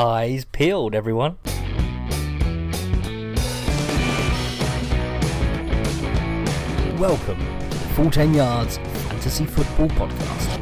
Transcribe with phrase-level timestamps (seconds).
[0.00, 1.36] Eyes peeled, everyone.
[6.96, 7.38] Welcome
[7.68, 10.59] to the Full 10 Yards Fantasy Football Podcast.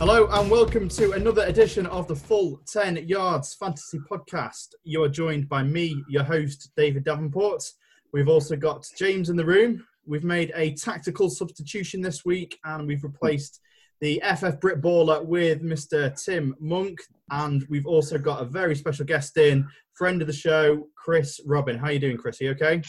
[0.00, 4.68] Hello and welcome to another edition of the Full 10 Yards Fantasy Podcast.
[4.82, 7.62] You are joined by me, your host, David Davenport.
[8.14, 9.86] We've also got James in the room.
[10.06, 13.60] We've made a tactical substitution this week and we've replaced
[14.00, 16.18] the FF Brit Baller with Mr.
[16.24, 16.98] Tim Monk.
[17.30, 21.76] And we've also got a very special guest in, friend of the show, Chris Robin.
[21.76, 22.40] How are you doing, Chris?
[22.40, 22.80] Are you okay?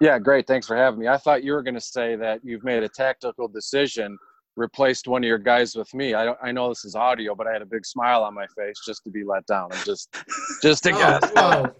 [0.00, 0.46] Yeah, great.
[0.46, 1.08] Thanks for having me.
[1.08, 4.16] I thought you were going to say that you've made a tactical decision,
[4.56, 6.14] replaced one of your guys with me.
[6.14, 8.46] I don't, I know this is audio, but I had a big smile on my
[8.56, 10.14] face just to be let down and just
[10.62, 11.32] just to Oh, guess.
[11.34, 11.76] well,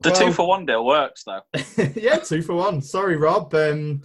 [0.00, 1.40] The Well- two for one deal works though.
[1.94, 2.82] yeah, two for one.
[2.82, 3.54] Sorry, Rob.
[3.54, 4.02] Um,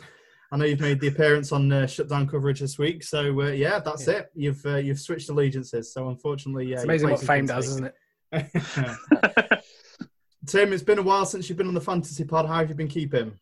[0.52, 3.80] I know you've made the appearance on uh, shutdown coverage this week, so uh, yeah,
[3.80, 4.28] that's it.
[4.34, 5.92] You've uh, you've switched allegiances.
[5.92, 7.96] So unfortunately, yeah, It's amazing what fame does, isn't it?
[10.46, 12.46] Tim, it's been a while since you've been on the fantasy pod.
[12.46, 13.34] How have you been keeping?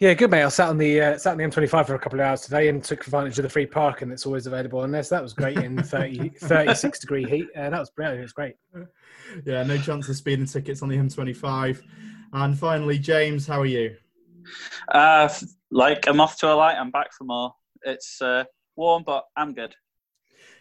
[0.00, 0.44] Yeah, good mate.
[0.44, 2.68] I sat on the uh, sat on the M25 for a couple of hours today
[2.68, 5.02] and took advantage of the free parking that's always available on there.
[5.02, 7.48] So that was great in 30, 36 degree heat.
[7.54, 8.20] Uh, that was brilliant.
[8.20, 8.54] It was great.
[9.44, 11.82] Yeah, no chance of speeding tickets on the M25.
[12.32, 13.94] And finally, James, how are you?
[14.90, 15.28] Uh,
[15.70, 16.78] like I'm off to a light.
[16.78, 17.52] I'm back for more.
[17.82, 18.44] It's uh,
[18.76, 19.74] warm, but I'm good.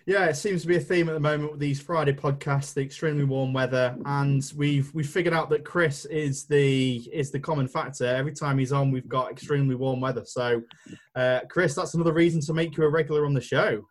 [0.06, 2.82] Yeah, it seems to be a theme at the moment with these Friday podcasts, the
[2.82, 7.68] extremely warm weather, and we've we've figured out that Chris is the is the common
[7.68, 8.06] factor.
[8.06, 10.24] Every time he's on, we've got extremely warm weather.
[10.26, 10.64] So,
[11.16, 13.86] uh, Chris, that's another reason to make you a regular on the show.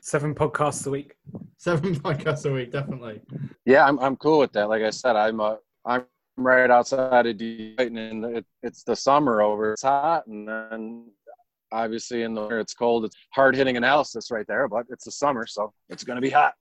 [0.00, 1.14] Seven podcasts a week.
[1.56, 3.20] Seven podcasts a week, definitely.
[3.64, 4.68] Yeah, I'm I'm cool with that.
[4.68, 6.04] Like I said, I'm uh, I'm
[6.36, 9.72] right outside of Detroit, and it, it's the summer over.
[9.72, 11.10] It's hot, and then
[11.72, 13.04] obviously in the winter it's cold.
[13.04, 16.30] It's hard hitting analysis right there, but it's the summer, so it's going to be
[16.30, 16.54] hot.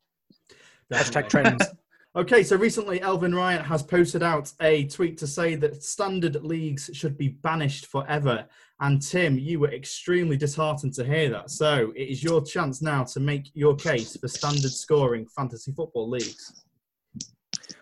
[0.94, 1.30] Hashtag Definitely.
[1.30, 1.66] trends.
[2.18, 6.90] Okay, so recently Elvin Ryan has posted out a tweet to say that standard leagues
[6.92, 8.48] should be banished forever.
[8.80, 11.52] And Tim, you were extremely disheartened to hear that.
[11.52, 16.10] So it is your chance now to make your case for standard scoring fantasy football
[16.10, 16.64] leagues.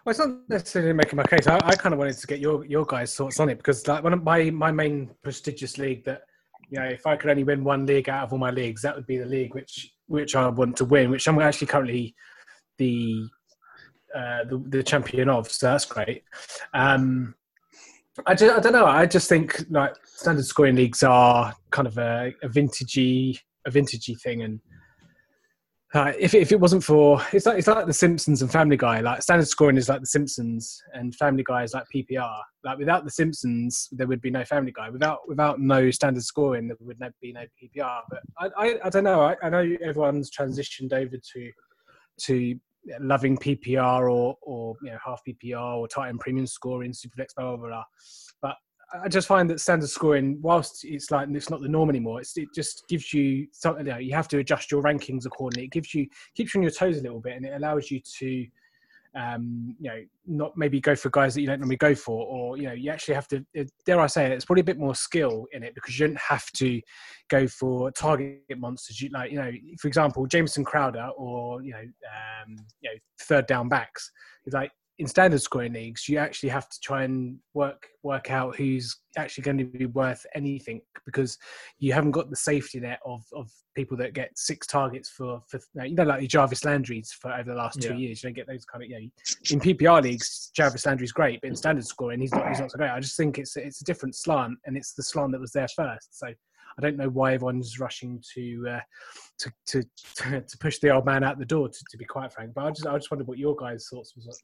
[0.03, 1.47] Well, it's not necessarily making my case.
[1.47, 4.03] I, I kind of wanted to get your your guys' thoughts on it because like
[4.03, 6.23] one of my my main prestigious league that
[6.71, 9.07] know if I could only win one league out of all my leagues, that would
[9.07, 12.15] be the league which which I want to win, which I'm actually currently
[12.77, 13.27] the
[14.15, 15.51] uh, the, the champion of.
[15.51, 16.23] So that's great.
[16.73, 17.35] Um,
[18.25, 18.85] I, just, I don't know.
[18.85, 24.19] I just think like standard scoring leagues are kind of a, a vintagey a vintagey
[24.21, 24.59] thing and.
[25.95, 28.99] Uh, if, if it wasn't for it's like it's like the Simpsons and Family Guy.
[28.99, 32.41] Like standard scoring is like the Simpsons and Family Guy is like PPR.
[32.65, 34.89] Like without the Simpsons, there would be no Family Guy.
[34.89, 38.01] Without without no standard scoring, there would be no PPR.
[38.09, 39.21] But I I, I don't know.
[39.21, 41.51] I, I know everyone's transitioned over to
[42.23, 42.59] to
[42.99, 47.55] loving PPR or or you know half PPR or tight end premium scoring, superflex, blah
[47.55, 47.83] blah blah.
[48.41, 48.57] But
[48.93, 52.47] I just find that standard scoring, whilst it's like it's not the norm anymore, it
[52.53, 53.85] just gives you something.
[53.85, 55.65] You, know, you have to adjust your rankings accordingly.
[55.65, 57.99] It gives you keeps you on your toes a little bit, and it allows you
[58.19, 58.47] to,
[59.15, 62.57] um, you know, not maybe go for guys that you don't normally go for, or
[62.57, 63.45] you know, you actually have to.
[63.85, 64.31] Dare I say it?
[64.31, 66.81] It's probably a bit more skill in it because you don't have to
[67.29, 69.01] go for target monsters.
[69.01, 73.47] You like, you know, for example, Jameson Crowder or you know, um, you know, third
[73.47, 74.11] down backs.
[74.45, 78.55] It's like in standard scoring leagues, you actually have to try and work work out
[78.55, 81.37] who's actually going to be worth anything because
[81.79, 85.59] you haven't got the safety net of, of people that get six targets for for
[85.83, 87.95] you know like your Jarvis Landry's for over the last two Yeah.
[87.97, 88.23] years.
[88.23, 89.09] You don't get those kind of you know
[89.51, 90.51] in PPR leagues.
[90.55, 92.91] Jarvis Landry's great, but in standard scoring, he's not he's not so great.
[92.91, 95.67] I just think it's it's a different slant, and it's the slant that was there
[95.75, 96.17] first.
[96.17, 96.27] So.
[96.77, 98.79] I don't know why everyone's rushing to uh,
[99.39, 99.83] to, to
[100.41, 101.69] to push the old man out the door.
[101.69, 104.13] To, to be quite frank, but I just I just wondered what your guys' thoughts
[104.13, 104.43] was.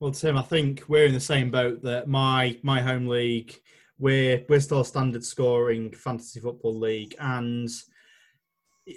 [0.00, 3.54] Well, Tim, I think we're in the same boat that my my home league,
[3.98, 7.68] we're we're still a standard scoring fantasy football league, and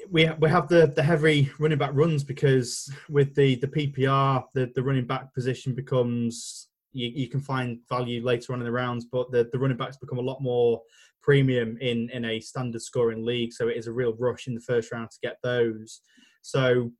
[0.09, 4.71] we we have the the heavy running back runs because with the the PPR, the
[4.75, 9.03] the running back position becomes you, you can find value later on in the rounds,
[9.03, 10.81] but the the running backs become a lot more
[11.21, 14.61] premium in in a standard scoring league, so it is a real rush in the
[14.61, 15.99] first round to get those.
[16.43, 16.91] So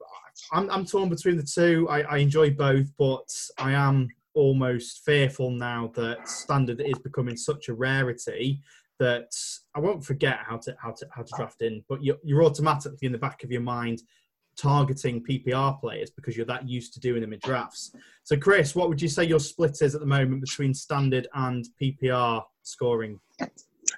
[0.52, 1.88] I'm, I'm torn between the two.
[1.90, 3.30] I, I enjoy both, but
[3.60, 8.62] I am almost fearful now that standard is becoming such a rarity
[9.00, 9.32] that
[9.76, 11.84] I won't forget how to how to how to draft in.
[11.90, 14.02] But you're, you're automatically in the back of your mind
[14.56, 17.92] targeting PPR players because you're that used to doing them in drafts.
[18.24, 21.68] So, Chris, what would you say your split is at the moment between standard and
[21.82, 23.20] PPR scoring?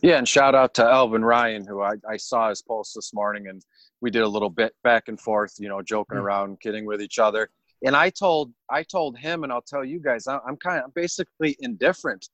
[0.01, 3.47] Yeah, and shout out to Elvin Ryan, who I, I saw his post this morning,
[3.47, 3.63] and
[4.01, 6.21] we did a little bit back and forth, you know, joking Mm.
[6.21, 7.49] around, kidding with each other.
[7.85, 10.91] And I told I told him, and I'll tell you guys, I'm kind of I'm
[10.95, 12.27] basically indifferent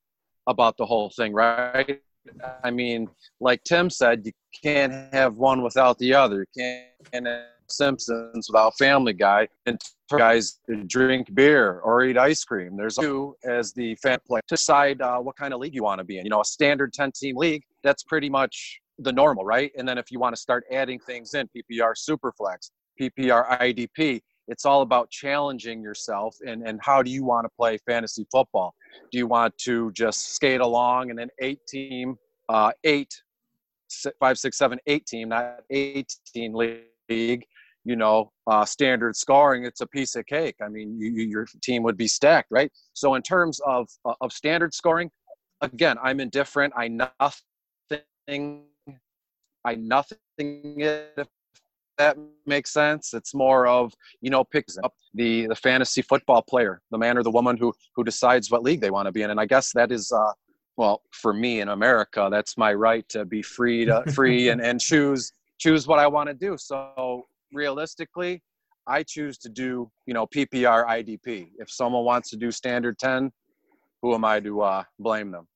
[0.47, 2.01] about the whole thing, right?
[2.63, 3.09] I mean,
[3.39, 4.31] like Tim said, you
[4.63, 6.45] can't have one without the other.
[6.55, 9.81] You can't have Simpsons without Family Guy, and
[10.11, 12.75] guys drink beer or eat ice cream.
[12.75, 15.99] There's you as the fan player to decide uh, what kind of league you want
[15.99, 16.25] to be in.
[16.25, 19.71] You know, a standard 10 team league, that's pretty much the normal, right?
[19.77, 24.65] And then if you want to start adding things in, PPR Superflex, PPR IDP, it's
[24.65, 28.73] all about challenging yourself and, and how do you want to play fantasy football?
[29.11, 32.15] Do you want to just skate along and then eight team,
[32.49, 33.13] uh, eight,
[34.19, 36.53] five, six, seven, eight team, not 18
[37.09, 37.45] league?
[37.83, 40.55] You know, uh, standard scoring, it's a piece of cake.
[40.61, 42.71] I mean, you, you, your team would be stacked, right?
[42.93, 45.09] So, in terms of uh, of standard scoring,
[45.61, 46.73] again, I'm indifferent.
[46.77, 48.63] I nothing,
[49.65, 51.13] I nothing it.
[51.17, 51.27] If
[51.97, 53.13] that makes sense.
[53.13, 57.23] It's more of you know picks up the the fantasy football player, the man or
[57.23, 59.71] the woman who who decides what league they want to be in, and I guess
[59.73, 60.11] that is.
[60.11, 60.33] Uh,
[60.77, 64.79] well, for me in America, that's my right to be free to free and, and
[64.89, 66.57] choose choose what I want to do.
[66.57, 68.41] So realistically,
[68.87, 71.49] I choose to do, you know, PPR IDP.
[71.57, 73.31] If someone wants to do standard 10,
[74.01, 75.47] who am I to uh, blame them?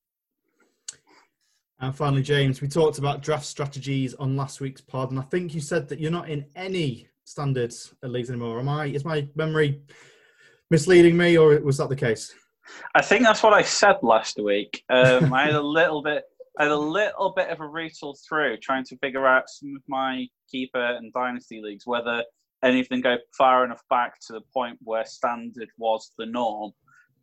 [1.80, 5.54] And finally, James, we talked about draft strategies on last week's pod, and I think
[5.54, 8.60] you said that you're not in any standards leagues anymore.
[8.60, 8.86] Am I?
[8.86, 9.81] Is my memory
[10.72, 12.33] misleading me, or was that the case?
[12.95, 14.83] I think that's what I said last week.
[14.89, 16.24] Um, I had a little bit,
[16.57, 19.83] I had a little bit of a retool through trying to figure out some of
[19.88, 22.24] my keeper and dynasty leagues whether
[22.63, 26.72] any of them go far enough back to the point where standard was the norm,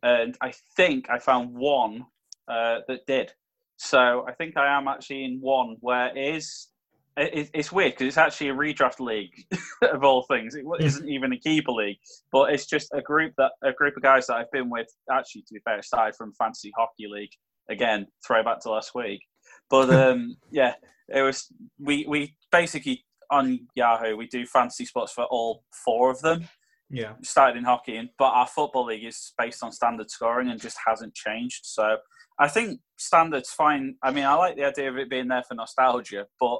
[0.03, 2.05] and I think I found one
[2.47, 3.33] uh, that did.
[3.83, 6.69] So I think I am actually in one where it is.
[7.15, 9.45] It, it's weird because it's actually a redraft league
[9.81, 10.55] of all things.
[10.55, 11.97] It isn't even a keeper league
[12.31, 14.87] but it's just a group that a group of guys that I've been with.
[15.11, 17.29] Actually, to be fair, aside from fantasy hockey league,
[17.69, 19.21] again throwback to last week.
[19.69, 20.73] But um, yeah,
[21.09, 21.47] it was
[21.79, 26.47] we we basically on Yahoo we do fantasy spots for all four of them.
[26.89, 27.13] Yeah.
[27.23, 30.77] Started in hockey, and but our football league is based on standard scoring and just
[30.85, 31.61] hasn't changed.
[31.63, 31.97] So
[32.39, 33.95] I think standards fine.
[34.03, 36.59] I mean, I like the idea of it being there for nostalgia, but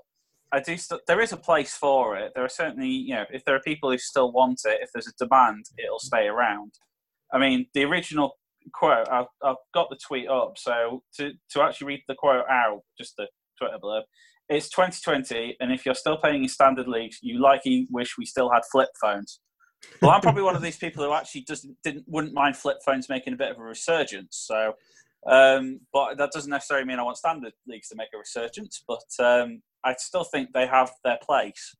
[0.52, 0.78] I do.
[0.78, 2.32] St- there is a place for it.
[2.36, 5.08] There are certainly, you know, if there are people who still want it, if there's
[5.08, 6.74] a demand, it'll stay around.
[7.34, 8.38] I mean, the original
[8.72, 9.10] quote.
[9.10, 13.16] I've, I've got the tweet up, so to to actually read the quote out, just
[13.18, 13.28] the
[13.60, 14.04] Twitter blurb.
[14.50, 18.52] It's 2020, and if you're still playing in standard leagues, you likely wish we still
[18.52, 19.40] had flip phones.
[20.02, 23.10] Well, I'm probably one of these people who actually doesn't didn't wouldn't mind flip phones
[23.10, 24.44] making a bit of a resurgence.
[24.48, 24.74] So,
[25.26, 28.84] um, but that doesn't necessarily mean I want standard leagues to make a resurgence.
[28.88, 31.76] But um, I still think they have their place.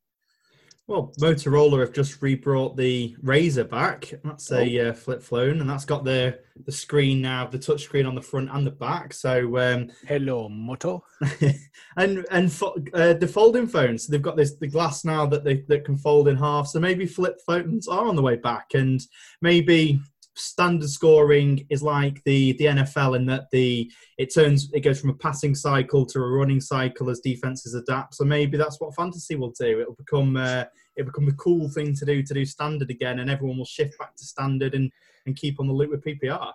[0.86, 4.12] Well, Motorola have just rebrought the Razr back.
[4.22, 8.04] That's a uh, flip phone, and that's got the the screen now, the touch screen
[8.04, 9.14] on the front and the back.
[9.14, 11.02] So, um, Hello, Moto.
[11.96, 15.64] and and fo- uh, the folding phones, they've got this the glass now that they
[15.68, 16.66] that can fold in half.
[16.66, 19.00] So maybe flip phones are on the way back, and
[19.40, 20.02] maybe
[20.36, 25.10] standard scoring is like the the NFL in that the it turns it goes from
[25.10, 28.14] a passing cycle to a running cycle as defenses adapt.
[28.14, 29.80] So maybe that's what fantasy will do.
[29.80, 30.64] It'll become uh,
[30.96, 33.98] it'll become the cool thing to do to do standard again, and everyone will shift
[33.98, 34.90] back to standard and
[35.26, 36.52] and keep on the loop with PPR.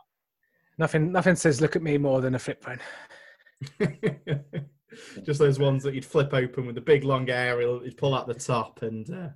[0.77, 2.79] Nothing, nothing says look at me more than a flip phone.
[5.23, 8.27] Just those ones that you'd flip open with the big long aerial, you'd pull out
[8.27, 9.27] the top and uh,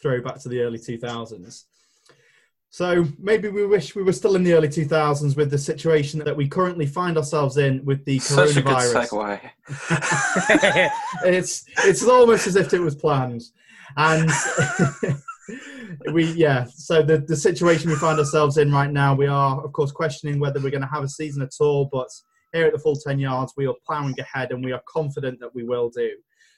[0.00, 1.64] throw back to the early 2000s.
[2.70, 6.36] So maybe we wish we were still in the early 2000s with the situation that
[6.36, 9.40] we currently find ourselves in with the Such a good coronavirus.
[9.68, 10.90] segue.
[11.24, 13.42] it's it's almost as if it was planned,
[13.96, 14.30] and
[16.12, 16.64] we yeah.
[16.64, 20.38] So the the situation we find ourselves in right now, we are of course questioning
[20.38, 21.88] whether we're going to have a season at all.
[21.90, 22.08] But
[22.52, 25.54] here at the full ten yards, we are ploughing ahead, and we are confident that
[25.54, 26.10] we will do.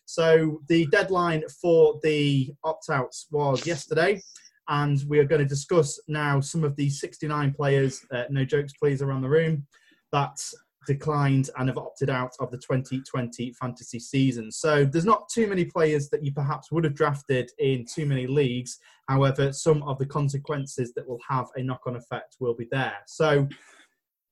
[0.06, 4.22] So the deadline for the opt-outs was yesterday,
[4.68, 8.04] and we are going to discuss now some of the 69 players.
[8.10, 9.66] Uh, no jokes, please, around the room
[10.12, 10.38] that
[10.86, 14.50] declined and have opted out of the 2020 fantasy season.
[14.50, 18.26] So there's not too many players that you perhaps would have drafted in too many
[18.26, 18.78] leagues.
[19.06, 22.96] However, some of the consequences that will have a knock on effect will be there.
[23.06, 23.46] So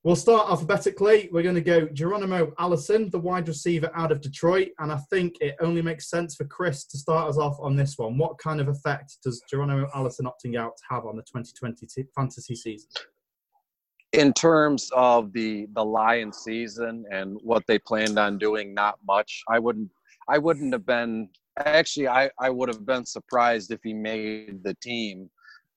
[0.06, 1.28] We'll start alphabetically.
[1.32, 4.68] We're going to go Geronimo Allison, the wide receiver out of Detroit.
[4.78, 7.98] And I think it only makes sense for Chris to start us off on this
[7.98, 8.16] one.
[8.16, 12.88] What kind of effect does Geronimo Allison opting out have on the 2020 fantasy season?
[14.12, 19.42] In terms of the the Lion season and what they planned on doing, not much.
[19.48, 19.90] I wouldn't
[20.28, 24.74] I wouldn't have been actually I, I would have been surprised if he made the
[24.80, 25.28] team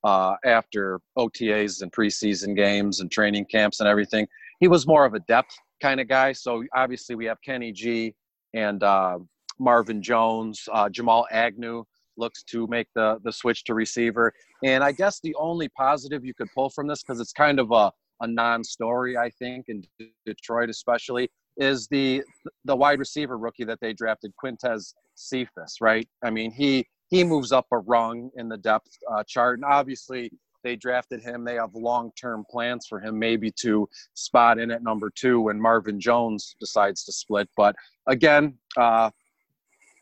[0.04, 4.28] uh, after OTAs and preseason games and training camps and everything.
[4.60, 6.34] He was more of a depth kind of guy.
[6.34, 8.16] So obviously we have Kenny G
[8.54, 9.20] and uh,
[9.60, 11.84] Marvin Jones, uh, Jamal Agnew
[12.18, 14.34] looks to make the the switch to receiver.
[14.64, 17.72] And I guess the only positive you could pull from this because it's kind of
[17.72, 17.92] a
[18.22, 19.82] a non-story, I think, in
[20.26, 22.22] Detroit especially, is the
[22.66, 25.78] the wide receiver rookie that they drafted, Quintez Cephus.
[25.82, 26.08] Right?
[26.24, 29.60] I mean, he he moves up a rung in the depth uh, chart.
[29.60, 30.32] And obviously,
[30.64, 31.44] they drafted him.
[31.44, 35.60] They have long term plans for him, maybe to spot in at number two when
[35.60, 37.50] Marvin Jones decides to split.
[37.56, 37.76] But
[38.08, 39.10] again, uh,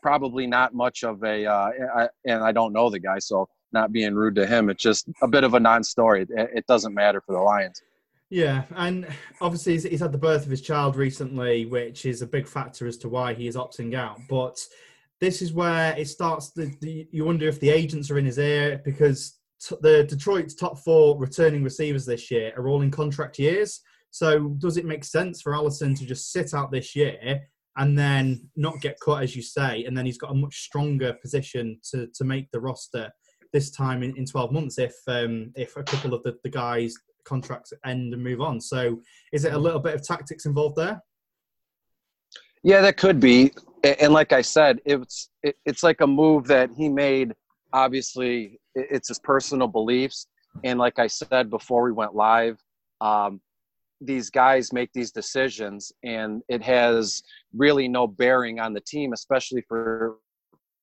[0.02, 3.92] probably not much of a, uh, I, and I don't know the guy, so not
[3.92, 4.70] being rude to him.
[4.70, 6.22] It's just a bit of a non story.
[6.22, 7.82] It, it doesn't matter for the Lions.
[8.30, 9.06] Yeah, and
[9.40, 12.86] obviously he's, he's, had the birth of his child recently, which is a big factor
[12.86, 14.20] as to why he is opting out.
[14.28, 14.58] But
[15.20, 16.50] this is where it starts.
[16.50, 20.54] The, the, you wonder if the agents are in his ear because t- the Detroit's
[20.54, 23.80] top four returning receivers this year are all in contract years.
[24.10, 27.42] So does it make sense for Allison to just sit out this year
[27.76, 31.14] and then not get cut, as you say, and then he's got a much stronger
[31.14, 33.10] position to to make the roster
[33.52, 36.94] this time in, in 12 months if um, if a couple of the, the guys
[37.24, 38.60] contracts end and move on.
[38.60, 39.00] So
[39.32, 41.02] is it a little bit of tactics involved there?
[42.62, 43.52] Yeah, that could be.
[43.84, 47.34] And like I said, it's it, it's like a move that he made.
[47.72, 50.26] Obviously, it's his personal beliefs.
[50.64, 52.58] And like I said before we went live,
[53.00, 53.40] um,
[54.00, 57.22] these guys make these decisions, and it has
[57.54, 60.16] really no bearing on the team, especially for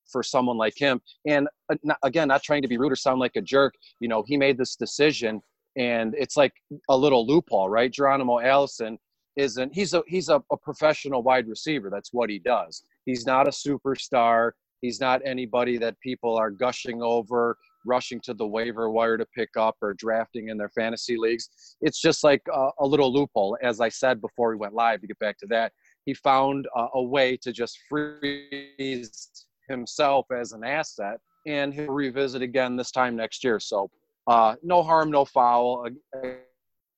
[0.09, 1.01] for someone like him.
[1.25, 3.73] And uh, again, not trying to be rude or sound like a jerk.
[3.99, 5.41] You know, he made this decision,
[5.75, 6.53] and it's like
[6.89, 7.91] a little loophole, right?
[7.91, 8.97] Geronimo Allison
[9.37, 11.89] isn't he's a he's a, a professional wide receiver.
[11.89, 12.83] That's what he does.
[13.05, 14.51] He's not a superstar.
[14.81, 19.49] He's not anybody that people are gushing over, rushing to the waiver wire to pick
[19.57, 21.77] up or drafting in their fantasy leagues.
[21.81, 23.57] It's just like a, a little loophole.
[23.61, 25.71] As I said before we went live, to get back to that,
[26.05, 32.41] he found a, a way to just freeze himself as an asset, and he'll revisit
[32.41, 33.59] again this time next year.
[33.59, 33.89] So,
[34.27, 35.87] uh, no harm, no foul.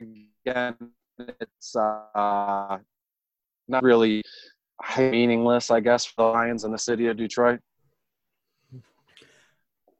[0.01, 0.75] Again,
[1.19, 2.77] it's uh,
[3.67, 4.23] not really
[4.97, 7.59] meaningless, I guess, for the Lions in the city of Detroit.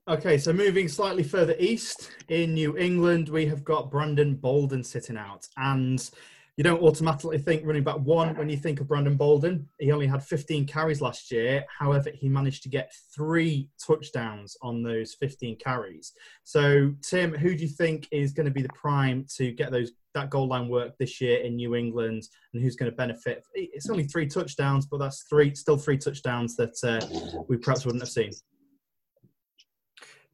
[0.10, 5.18] Okay, so moving slightly further east in New England, we have got Brandon Bolden sitting
[5.18, 5.48] out.
[5.58, 6.10] And
[6.56, 9.68] you don't automatically think running back one when you think of Brandon Bolden.
[9.80, 11.66] He only had 15 carries last year.
[11.78, 16.14] However, he managed to get three touchdowns on those 15 carries.
[16.46, 19.92] So, Tim, who do you think is going to be the prime to get those
[20.18, 23.44] that goal line work this year in New England, and who's going to benefit?
[23.54, 28.02] It's only three touchdowns, but that's three still three touchdowns that uh, we perhaps wouldn't
[28.02, 28.32] have seen.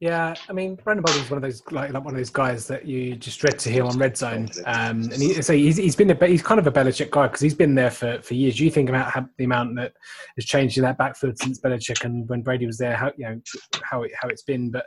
[0.00, 2.84] Yeah, I mean, Brandon Bolden's one of those like, like one of those guys that
[2.84, 6.10] you just dread to hear on Red Zone, um, and he, so he's, he's been
[6.10, 8.58] a, he's kind of a Belichick guy because he's been there for, for years.
[8.58, 9.92] You think about how, the amount that
[10.36, 13.40] has changed in that backfield since Belichick and when Brady was there, how you know
[13.82, 14.70] how it, how it's been.
[14.70, 14.84] But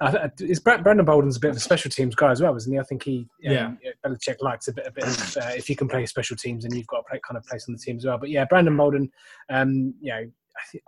[0.00, 2.78] uh, is Brandon Bolden's a bit of a special teams guy as well, isn't he?
[2.78, 5.76] I think he um, yeah Belichick likes a bit a bit of uh, if you
[5.76, 7.96] can play special teams and you've got a play, kind of place on the team
[7.98, 8.18] as well.
[8.18, 9.12] But yeah, Brandon Bolden,
[9.48, 10.30] um, you know.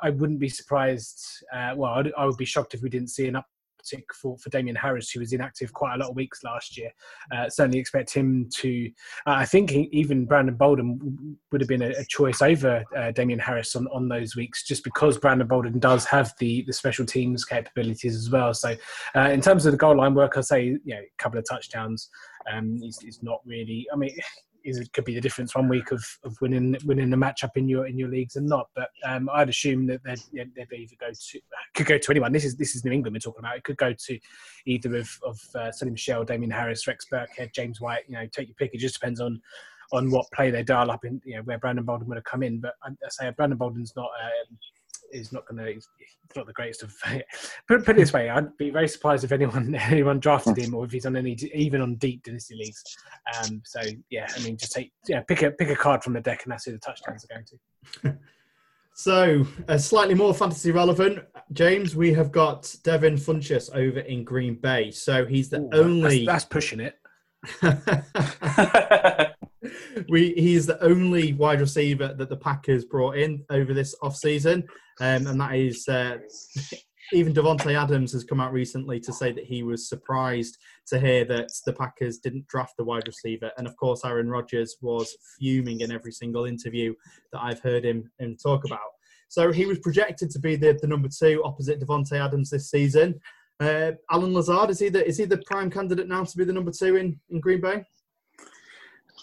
[0.01, 1.21] I, wouldn't be surprised.
[1.53, 4.51] Uh, well, I'd, I would be shocked if we didn't see an uptick for, for
[4.51, 6.91] Damien Harris, who was inactive quite a lot of weeks last year.
[7.35, 8.91] Uh, certainly expect him to.
[9.27, 13.11] Uh, I think he, even Brandon Bolden would have been a, a choice over uh,
[13.13, 17.07] Damien Harris on, on those weeks, just because Brandon Bolden does have the the special
[17.07, 18.55] teams capabilities as well.
[18.55, 18.75] So,
[19.17, 21.45] uh, in terms of the goal line work, I say you know a couple of
[21.49, 22.09] touchdowns.
[22.53, 23.87] Um, he's, he's not really.
[23.93, 24.17] I mean,
[24.65, 27.69] is it could be the difference one week of, of winning winning the matchup in
[27.69, 28.69] your in your leagues and not.
[28.75, 31.41] But um, I'd assume that they'd, they'd either go to
[31.75, 32.33] could go to anyone.
[32.33, 33.57] This is this is New England we're talking about.
[33.57, 34.19] It could go to
[34.67, 38.05] either of of uh, Sony Michel, Damien Harris, Rex Burkhead, James White.
[38.09, 38.75] You know, take your pick.
[38.75, 39.41] It just depends on
[39.93, 41.21] on what play they dial up in.
[41.25, 42.61] You know, where Brandon Bolden would have come in.
[42.61, 44.11] But I, I say Brandon Bolden's not.
[44.23, 44.59] Um,
[45.13, 45.73] is not going to.
[45.73, 45.89] He's
[46.35, 46.95] not the greatest of.
[47.69, 50.85] put, put it this way, I'd be very surprised if anyone anyone drafted him or
[50.85, 52.83] if he's on any even on deep dynasty leagues.
[53.37, 56.21] Um, so yeah, I mean, just take yeah, pick a pick a card from the
[56.21, 58.19] deck, and that's who the touchdowns are going to.
[58.95, 61.21] so, uh, slightly more fantasy relevant,
[61.53, 61.95] James.
[61.95, 64.91] We have got Devin Funchess over in Green Bay.
[64.91, 66.27] So he's the Ooh, only.
[66.27, 66.99] That's, that's pushing it.
[70.09, 74.65] We he's the only wide receiver that the Packers brought in over this offseason,
[75.01, 76.19] um, and that is uh,
[77.13, 81.25] even Davante Adams has come out recently to say that he was surprised to hear
[81.27, 85.81] that the Packers didn't draft the wide receiver, and of course Aaron Rodgers was fuming
[85.81, 86.95] in every single interview
[87.33, 88.81] that I've heard him, him talk about.
[89.29, 93.19] So he was projected to be the, the number two opposite Davante Adams this season.
[93.61, 96.53] Uh, Allen Lazard is he the is he the prime candidate now to be the
[96.53, 97.85] number two in, in Green Bay?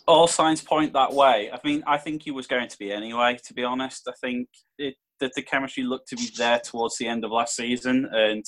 [0.08, 1.52] All signs point that way.
[1.52, 3.38] I mean, I think he was going to be anyway.
[3.46, 7.08] To be honest, I think it, that the chemistry looked to be there towards the
[7.08, 8.44] end of last season, and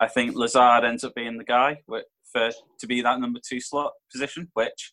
[0.00, 1.78] I think Lazard ends up being the guy
[2.32, 4.48] for to be that number two slot position.
[4.54, 4.92] Which,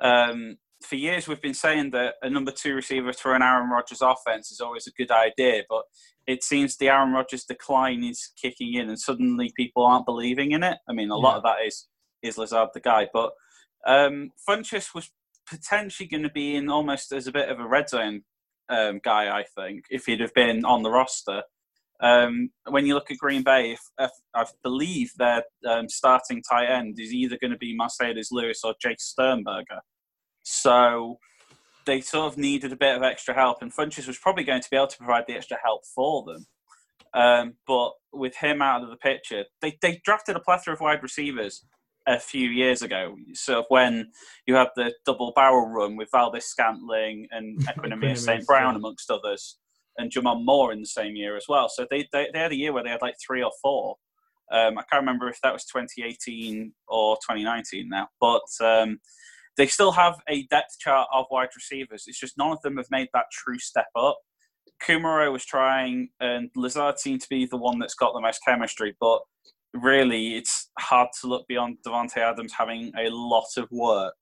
[0.00, 4.02] um, for years, we've been saying that a number two receiver for an Aaron Rodgers
[4.02, 5.84] offense is always a good idea, but
[6.26, 10.62] it seems the Aaron Rodgers decline is kicking in, and suddenly people aren't believing in
[10.62, 10.78] it.
[10.88, 11.22] I mean, a yeah.
[11.22, 11.88] lot of that is
[12.22, 13.32] is Lazard the guy, but
[13.86, 15.10] um, Funchess was
[15.48, 18.22] potentially going to be in almost as a bit of a red zone
[18.68, 21.42] um, guy, I think, if he'd have been on the roster.
[22.00, 26.66] Um, when you look at Green Bay, if, if, I believe their um, starting tight
[26.66, 29.80] end is either going to be Marcedes Lewis or Jace Sternberger.
[30.42, 31.18] So
[31.86, 34.70] they sort of needed a bit of extra help, and Funchess was probably going to
[34.70, 36.46] be able to provide the extra help for them.
[37.14, 41.02] Um, but with him out of the picture, they, they drafted a plethora of wide
[41.02, 41.64] receivers
[42.08, 43.16] a few years ago.
[43.34, 44.10] So when
[44.46, 48.46] you had the double barrel run with Valdes-Scantling and Equanimeous St.
[48.46, 49.58] Brown, amongst others,
[49.98, 51.68] and J'Mon Moore in the same year as well.
[51.68, 53.96] So they, they, they had a year where they had like three or four.
[54.50, 58.98] Um, I can't remember if that was 2018 or 2019 now, but um,
[59.58, 62.04] they still have a depth chart of wide receivers.
[62.06, 64.16] It's just none of them have made that true step up.
[64.82, 68.96] Kumerow was trying, and Lazard seemed to be the one that's got the most chemistry,
[69.00, 69.20] but
[69.74, 74.16] really, it's hard to look beyond Davante Adams having a lot of work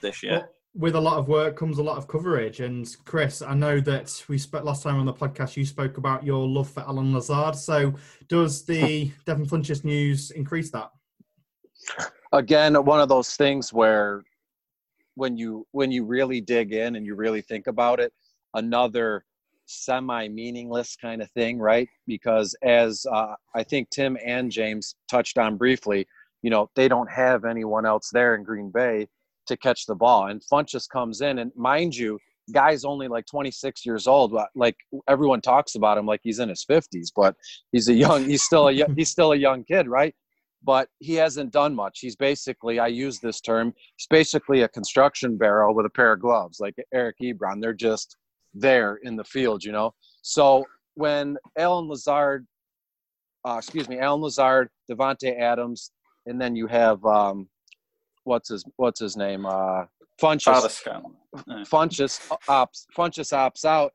[0.00, 0.32] this year.
[0.32, 2.60] Well, with a lot of work comes a lot of coverage.
[2.60, 5.56] And Chris, I know that we spoke last time on the podcast.
[5.56, 7.56] You spoke about your love for Allen Lazard.
[7.56, 7.94] So,
[8.28, 10.90] does the Devin Funchess news increase that?
[12.32, 14.22] Again, one of those things where
[15.14, 18.12] when you when you really dig in and you really think about it,
[18.54, 19.24] another
[19.72, 21.88] semi meaningless kind of thing, right?
[22.06, 26.06] Because as uh, I think Tim and James touched on briefly,
[26.42, 29.08] you know, they don't have anyone else there in Green Bay
[29.46, 30.26] to catch the ball.
[30.26, 32.18] And Funchess comes in, and mind you,
[32.52, 34.36] guy's only like 26 years old.
[34.54, 34.76] Like
[35.08, 37.36] everyone talks about him like he's in his 50s, but
[37.70, 40.14] he's a young, he's still a he's still a young kid, right?
[40.64, 41.98] But he hasn't done much.
[42.00, 46.20] He's basically, I use this term, he's basically a construction barrel with a pair of
[46.20, 47.60] gloves, like Eric Ebron.
[47.60, 48.16] They're just
[48.54, 49.94] there in the field, you know.
[50.22, 52.46] So when Allen Lazard,
[53.44, 55.90] uh, excuse me, Allen Lazard, Davante Adams,
[56.26, 57.48] and then you have um,
[58.24, 59.84] what's his what's his name, uh,
[60.20, 60.82] Funchess,
[61.66, 63.92] Funchess opts Funchess opts out.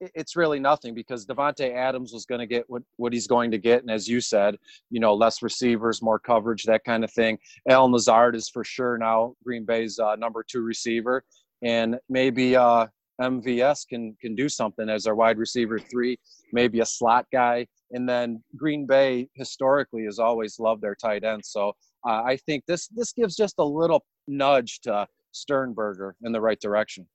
[0.00, 3.58] It's really nothing because Davante Adams was going to get what, what he's going to
[3.58, 4.56] get, and as you said,
[4.90, 7.38] you know, less receivers, more coverage, that kind of thing.
[7.68, 11.24] Allen Lazard is for sure now Green Bay's uh, number two receiver,
[11.62, 12.86] and maybe uh,
[13.20, 16.18] MVS can can do something as our wide receiver three,
[16.52, 17.66] maybe a slot guy.
[17.92, 21.44] And then Green Bay historically has always loved their tight end.
[21.44, 21.72] So
[22.06, 26.60] uh, I think this this gives just a little nudge to Sternberger in the right
[26.60, 27.06] direction.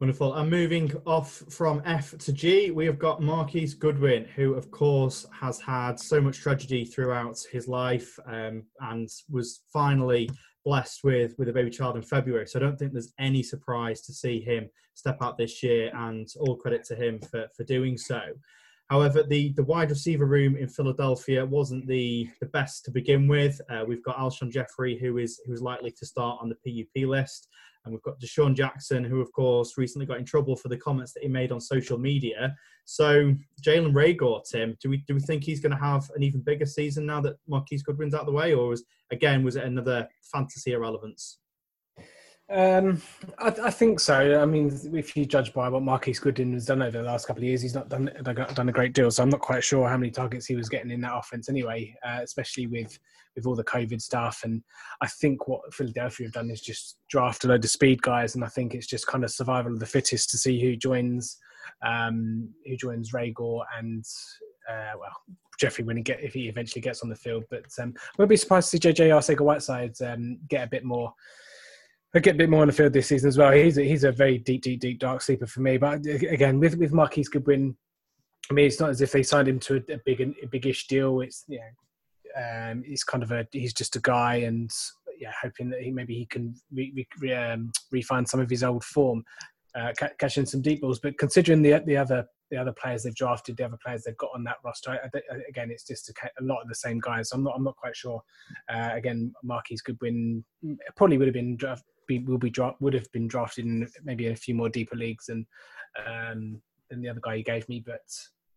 [0.00, 0.34] Wonderful.
[0.34, 5.24] And moving off from F to G, we have got Marquise Goodwin, who, of course,
[5.32, 10.28] has had so much tragedy throughout his life um, and was finally
[10.64, 12.46] blessed with with a baby child in February.
[12.46, 16.26] So I don't think there's any surprise to see him step out this year, and
[16.40, 18.20] all credit to him for for doing so.
[18.90, 23.58] However, the, the wide receiver room in Philadelphia wasn't the, the best to begin with.
[23.70, 27.08] Uh, we've got Alshon Jeffery, who is who is likely to start on the PUP
[27.08, 27.48] list,
[27.84, 31.12] and we've got DeSean Jackson, who of course recently got in trouble for the comments
[31.12, 32.54] that he made on social media.
[32.84, 36.40] So Jalen Reagor, Tim, do we do we think he's going to have an even
[36.40, 39.64] bigger season now that Marquise Goodwin's out of the way, or was again was it
[39.64, 41.38] another fantasy irrelevance?
[42.50, 43.00] Um,
[43.38, 44.40] I, I, think so.
[44.40, 47.42] I mean, if you judge by what Marquise Goodwin has done over the last couple
[47.42, 49.10] of years, he's not done done a great deal.
[49.10, 51.96] So I'm not quite sure how many targets he was getting in that offense anyway,
[52.06, 52.98] uh, especially with
[53.34, 54.42] with all the COVID stuff.
[54.44, 54.62] And
[55.00, 58.44] I think what Philadelphia have done is just draft a load of speed guys, and
[58.44, 61.38] I think it's just kind of survival of the fittest to see who joins
[61.82, 64.04] um, who joins Reagor and
[64.70, 65.16] uh, well
[65.58, 67.44] Jeffery when he get if he eventually gets on the field.
[67.50, 71.14] But um, we'll be surprised to see JJ Arcega-Whiteside um, get a bit more
[72.14, 73.50] I get a bit more on the field this season as well.
[73.50, 75.78] He's a, he's a very deep, deep, deep dark sleeper for me.
[75.78, 77.76] But again, with with Marquise Goodwin,
[78.50, 80.86] I mean, it's not as if they signed him to a, a big, a big-ish
[80.86, 81.20] deal.
[81.22, 84.70] It's you know, um, he's kind of a he's just a guy, and
[85.18, 88.62] yeah, hoping that he maybe he can re, re, re, um, refine some of his
[88.62, 89.24] old form,
[89.74, 91.00] uh, catch in some deep balls.
[91.00, 94.30] But considering the the other the other players they've drafted, the other players they've got
[94.34, 94.92] on that roster.
[94.92, 97.30] I, I, again, it's just a, a, lot of the same guys.
[97.30, 97.54] So I'm not.
[97.56, 98.22] I'm not quite sure.
[98.72, 100.44] Uh, again, Marquise Goodwin
[100.96, 104.28] probably would have been draft, be, will be dra- would have been drafted in maybe
[104.28, 105.46] a few more deeper leagues than
[106.06, 107.82] um, than the other guy you gave me.
[107.84, 108.02] But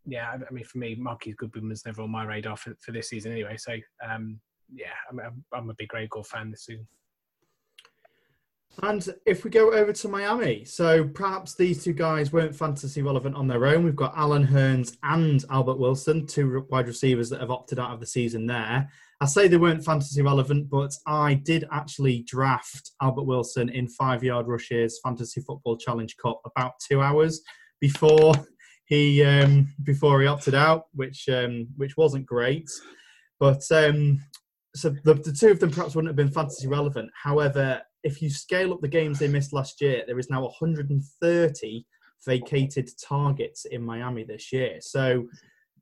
[0.05, 2.91] yeah, I, I mean, for me, Marquise Goodwin was never on my radar for, for
[2.91, 3.57] this season anyway.
[3.57, 3.75] So
[4.07, 4.39] um,
[4.73, 6.87] yeah, I'm, I'm a big Reagor fan this season.
[8.83, 13.35] And if we go over to Miami, so perhaps these two guys weren't fantasy relevant
[13.35, 13.83] on their own.
[13.83, 17.99] We've got Allen Hurns and Albert Wilson, two wide receivers that have opted out of
[17.99, 18.89] the season there.
[19.19, 24.23] I say they weren't fantasy relevant, but I did actually draft Albert Wilson in five
[24.23, 27.41] yard rushes fantasy football challenge cup about two hours
[27.81, 28.33] before
[28.85, 32.69] he um, before he opted out, which um, which wasn't great.
[33.39, 34.19] But um,
[34.75, 37.09] so the, the two of them perhaps wouldn't have been fantasy relevant.
[37.21, 41.85] However, if you scale up the games they missed last year, there is now 130
[42.25, 44.77] vacated targets in Miami this year.
[44.79, 45.25] So,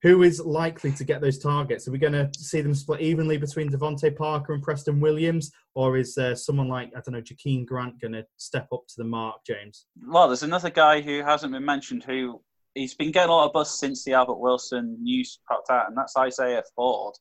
[0.01, 1.87] who is likely to get those targets?
[1.87, 5.97] Are we going to see them split evenly between DeVante Parker and Preston Williams, or
[5.97, 9.03] is uh, someone like I don't know Jakeem Grant going to step up to the
[9.03, 9.87] mark, James?
[10.07, 12.41] Well, there's another guy who hasn't been mentioned who
[12.73, 15.97] he's been getting a lot of buzz since the Albert Wilson news popped out, and
[15.97, 17.15] that's Isaiah Ford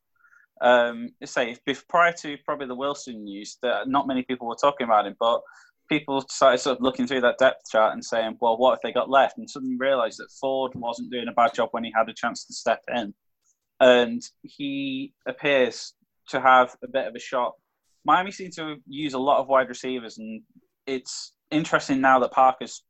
[0.61, 4.85] um, say if, prior to probably the Wilson news, that not many people were talking
[4.85, 5.41] about him, but
[5.89, 8.93] people started sort of looking through that depth chart and saying, well, what if they
[8.93, 9.39] got left?
[9.39, 12.45] And suddenly realised that Ford wasn't doing a bad job when he had a chance
[12.47, 13.15] to step in,
[13.81, 15.95] and he appears
[16.29, 17.55] to have a bit of a shot.
[18.05, 20.43] Miami seems to use a lot of wide receivers, and
[20.87, 22.83] it's interesting now that Parker's,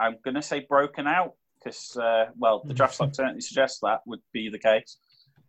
[0.00, 4.00] I'm going to say, broken out because, uh, well, the draft stock certainly suggests that
[4.06, 4.98] would be the case.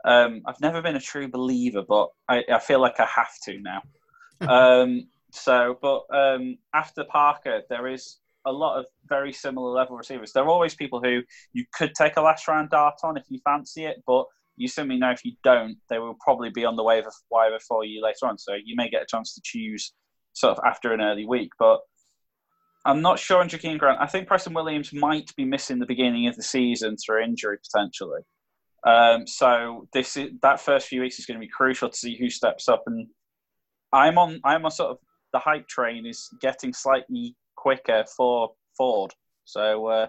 [0.05, 3.59] Um, I've never been a true believer, but I, I feel like I have to
[3.59, 3.81] now.
[4.47, 10.31] um, so, but um, after Parker, there is a lot of very similar level receivers.
[10.31, 11.21] There are always people who
[11.53, 14.97] you could take a last round dart on if you fancy it, but you simply
[14.97, 18.25] know if you don't, they will probably be on the waiver waiver for you later
[18.25, 18.37] on.
[18.37, 19.93] So you may get a chance to choose
[20.33, 21.79] sort of after an early week, but.
[22.85, 23.99] I'm not sure on Jakeem Grant.
[23.99, 28.21] I think Preston Williams might be missing the beginning of the season through injury potentially.
[28.85, 32.17] Um, so this is, that first few weeks is going to be crucial to see
[32.17, 32.83] who steps up.
[32.87, 33.07] And
[33.91, 34.97] I'm on I'm on sort of
[35.33, 39.13] the hype train is getting slightly quicker for Ford.
[39.45, 40.07] So uh,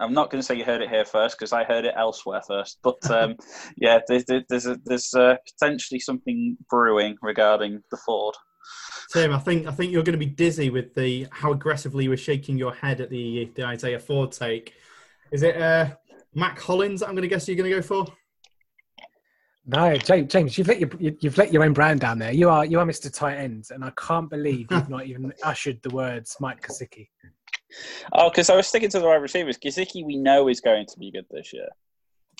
[0.00, 2.42] I'm not going to say you heard it here first because I heard it elsewhere
[2.46, 2.78] first.
[2.82, 3.36] But um,
[3.76, 8.34] yeah, there's there's a, there's uh, potentially something brewing regarding the Ford.
[9.12, 12.10] Tim, I think I think you're going to be dizzy with the how aggressively you
[12.10, 14.74] were shaking your head at the the Isaiah Ford take.
[15.32, 15.90] Is it uh,
[16.34, 18.06] Mack Hollins, I'm going to guess you're going to go for.
[19.72, 22.32] No, James, James, you've let your you've let your own brand down there.
[22.32, 23.12] You are you are Mr.
[23.12, 27.08] Tight Ends, and I can't believe you've not even ushered the words Mike Gesicki.
[28.12, 29.58] Oh, because I was sticking to the wide receivers.
[29.58, 31.68] Gesicki, we know is going to be good this year.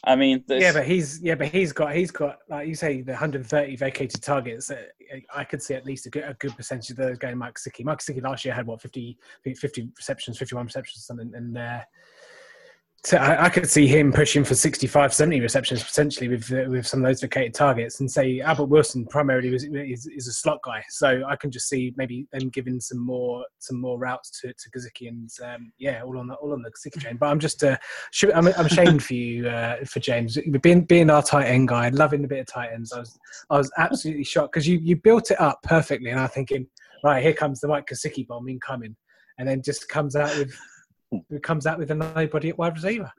[0.02, 0.60] I mean, this...
[0.60, 4.22] yeah, but he's yeah, but he's got he's got like you say the 130 vacated
[4.22, 4.68] targets.
[4.68, 4.82] Uh,
[5.32, 7.84] I could see at least a good, a good percentage of those going Mike Gesicki.
[7.84, 11.80] Mike Gesicki last year had what 50, 50 receptions, 51 receptions, something, and uh,
[13.04, 16.86] so I, I, could see him pushing for 65, 70 receptions potentially with uh, with
[16.86, 17.98] some of those vacated targets.
[18.00, 21.94] And say Albert Wilson primarily is, is a slot guy, so I can just see
[21.96, 26.18] maybe them giving some more some more routes to to Gesicki and um, yeah, all
[26.18, 27.16] on the all on the Gesicki chain.
[27.16, 27.78] But I'm just uh,
[28.34, 32.20] I'm, I'm ashamed for you uh, for James being being our tight end guy, loving
[32.20, 32.92] the bit of tight ends.
[32.92, 36.28] I was I was absolutely shocked because you you built it up perfectly, and I'm
[36.28, 36.66] thinking
[37.02, 38.94] right here comes the Mike Gesicki bomb incoming,
[39.38, 40.54] and then just comes out with
[41.10, 43.12] who comes out with a nobody at wide receiver.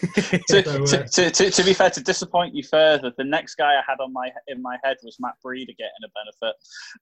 [0.14, 0.42] to,
[0.86, 3.82] so, uh, to, to, to, be fair, to disappoint you further, the next guy I
[3.86, 6.08] had on my in my head was Matt Breida getting a
[6.42, 6.56] benefit.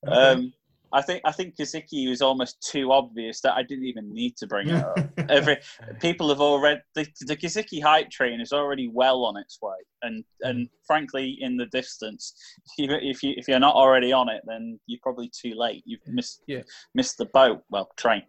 [0.06, 0.52] Um,
[0.92, 4.46] I think I think Gesicki was almost too obvious that I didn't even need to
[4.46, 4.98] bring it up.
[5.28, 5.58] Every
[6.00, 10.24] people have already the, the Gesicki hype train is already well on its way, and
[10.42, 12.34] and frankly, in the distance,
[12.78, 15.82] if you if you're not already on it, then you're probably too late.
[15.84, 16.62] You've missed yeah.
[16.94, 17.62] missed the boat.
[17.70, 18.22] Well, train.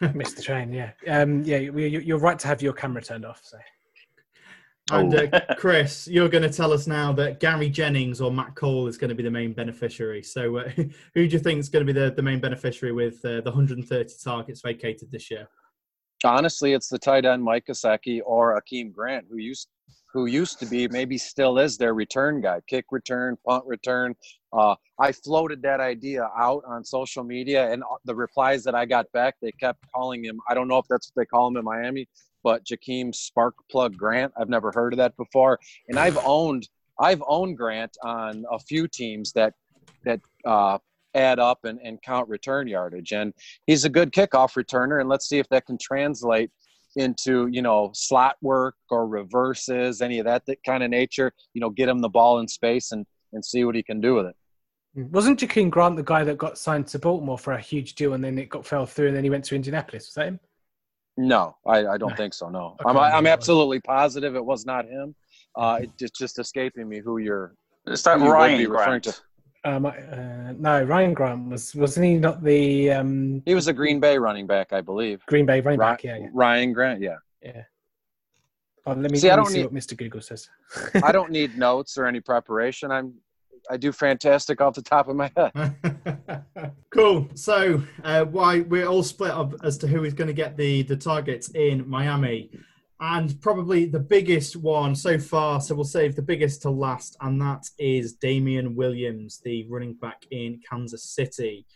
[0.14, 0.92] Missed the train, yeah.
[1.08, 3.42] Um, yeah, you're right to have your camera turned off.
[3.44, 3.58] So.
[4.90, 8.86] And uh, Chris, you're going to tell us now that Gary Jennings or Matt Cole
[8.86, 10.22] is going to be the main beneficiary.
[10.22, 13.24] So, uh, who do you think is going to be the, the main beneficiary with
[13.24, 15.48] uh, the 130 targets vacated this year?
[16.24, 19.68] Honestly, it's the tight end Mike Gesicki or Akeem Grant, who used
[20.12, 24.14] who used to be, maybe still is their return guy, kick return, punt return.
[24.52, 29.06] Uh, I floated that idea out on social media, and the replies that I got
[29.12, 30.40] back, they kept calling him.
[30.48, 32.08] I don't know if that's what they call him in Miami,
[32.42, 34.32] but Jakeem Spark Plug Grant.
[34.36, 38.86] I've never heard of that before, and I've owned I've owned Grant on a few
[38.86, 39.54] teams that
[40.04, 40.78] that uh,
[41.14, 43.12] add up and, and count return yardage.
[43.12, 43.32] And
[43.66, 46.50] he's a good kickoff returner, and let's see if that can translate
[46.96, 51.32] into you know slot work or reverses, any of that, that kind of nature.
[51.54, 54.14] You know, get him the ball in space and and see what he can do
[54.14, 54.36] with it.
[54.94, 58.24] Wasn't Jakeem Grant the guy that got signed to Baltimore for a huge deal and
[58.24, 60.08] then it got fell through and then he went to Indianapolis?
[60.08, 60.40] Was that him?
[61.20, 62.48] No, I, I don't think so.
[62.48, 65.14] No, Okay, I'm, I'm absolutely positive it was not him.
[65.54, 67.54] Uh, it- it's just escaping me who you're.
[67.86, 69.04] Is that who you would Ryan referring Grant?
[69.04, 69.14] to.
[69.62, 69.92] Um, uh,
[70.58, 74.46] no, Ryan Grant was wasn't he not the um, He was a Green Bay running
[74.46, 75.24] back, I believe.
[75.26, 76.04] Green Bay running Ry- back?
[76.04, 76.28] Yeah, yeah.
[76.32, 77.16] Ryan Grant, yeah.
[78.86, 79.96] Oh, let me, See, I let me don't see need- what Mr.
[79.96, 80.48] Google says.
[81.02, 82.90] I don't need notes or any preparation.
[82.90, 83.12] I'm
[83.68, 86.44] I do fantastic off the top of my head.
[86.90, 87.28] cool.
[87.34, 90.82] So, uh, why we're all split up as to who is going to get the
[90.82, 92.50] the targets in Miami,
[93.00, 95.60] and probably the biggest one so far.
[95.60, 100.24] So we'll save the biggest to last, and that is Damien Williams, the running back
[100.30, 101.66] in Kansas City.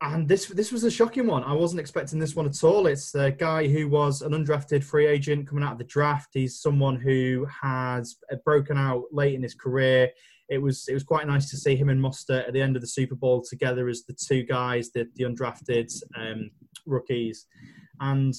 [0.00, 1.42] And this this was a shocking one.
[1.42, 2.86] I wasn't expecting this one at all.
[2.86, 6.30] It's a guy who was an undrafted free agent coming out of the draft.
[6.34, 10.10] He's someone who has broken out late in his career
[10.48, 12.82] it was it was quite nice to see him and Mostert at the end of
[12.82, 16.50] the Super Bowl together as the two guys, the, the undrafted um,
[16.86, 17.46] rookies,
[18.00, 18.34] and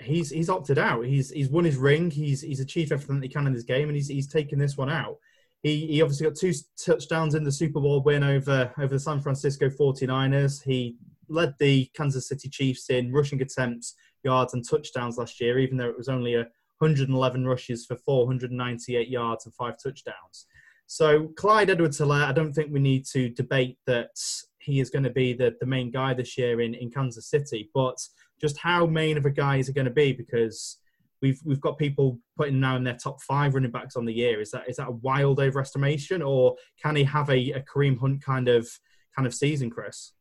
[0.00, 1.04] he's he's opted out.
[1.04, 2.10] He's he's won his ring.
[2.10, 4.76] He's he's achieved everything that he can in this game, and he's he's taken this
[4.76, 5.16] one out.
[5.62, 9.20] He he obviously got two touchdowns in the Super Bowl win over over the San
[9.20, 10.62] Francisco 49ers.
[10.62, 10.96] He
[11.28, 15.88] led the Kansas City Chiefs in rushing attempts, yards, and touchdowns last year, even though
[15.88, 16.46] it was only a
[16.78, 20.46] 111 rushes for 498 yards and five touchdowns.
[20.92, 24.10] So Clyde Edwards Helaire, I don't think we need to debate that
[24.58, 27.70] he is going to be the, the main guy this year in, in Kansas City,
[27.72, 27.96] but
[28.38, 30.12] just how main of a guy is it going to be?
[30.12, 30.80] Because
[31.22, 34.38] we've we've got people putting now in their top five running backs on the year.
[34.42, 38.22] Is that is that a wild overestimation, or can he have a, a Kareem Hunt
[38.22, 38.68] kind of
[39.16, 40.12] kind of season, Chris?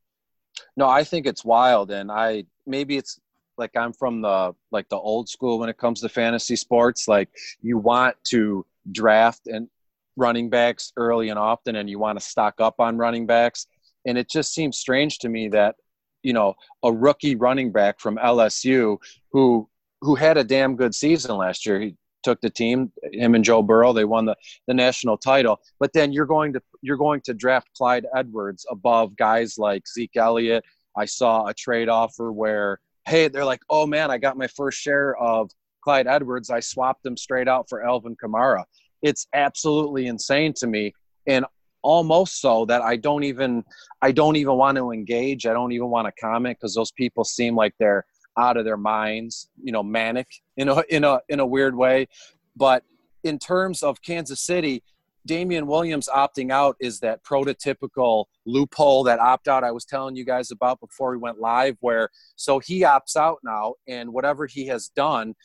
[0.78, 3.20] No, I think it's wild, and I maybe it's
[3.58, 7.10] like I'm from the like the old school when it comes to fantasy sports.
[7.10, 7.28] Like
[7.62, 9.68] you want to draft and
[10.16, 13.68] running backs early and often, and you want to stock up on running backs.
[14.06, 15.76] And it just seems strange to me that
[16.24, 18.98] you know a rookie running back from LSU
[19.32, 19.68] who
[20.02, 21.80] who had a damn good season last year.
[21.80, 24.36] He took the team, him and Joe Burrow, they won the,
[24.68, 25.60] the national title.
[25.80, 30.18] But then you're going to you're going to draft Clyde Edwards above guys like Zeke
[30.18, 30.64] Elliott.
[30.96, 34.80] I saw a trade offer where hey, they're like, oh man, I got my first
[34.80, 35.50] share of
[35.84, 36.50] Clyde Edwards.
[36.50, 38.64] I swapped him straight out for Alvin Kamara.
[39.02, 40.94] It's absolutely insane to me,
[41.28, 41.46] and
[41.84, 43.64] almost so that I don't even
[44.02, 45.46] I don't even want to engage.
[45.46, 48.06] I don't even want to comment because those people seem like they're
[48.38, 52.08] out of their minds, you know, manic in a in a in a weird way.
[52.56, 52.84] But
[53.24, 54.84] in terms of Kansas City,
[55.26, 60.26] Damien Williams opting out is that prototypical loophole that opt out I was telling you
[60.26, 64.68] guys about before we went live, where so he opts out now, and whatever he
[64.68, 65.36] has done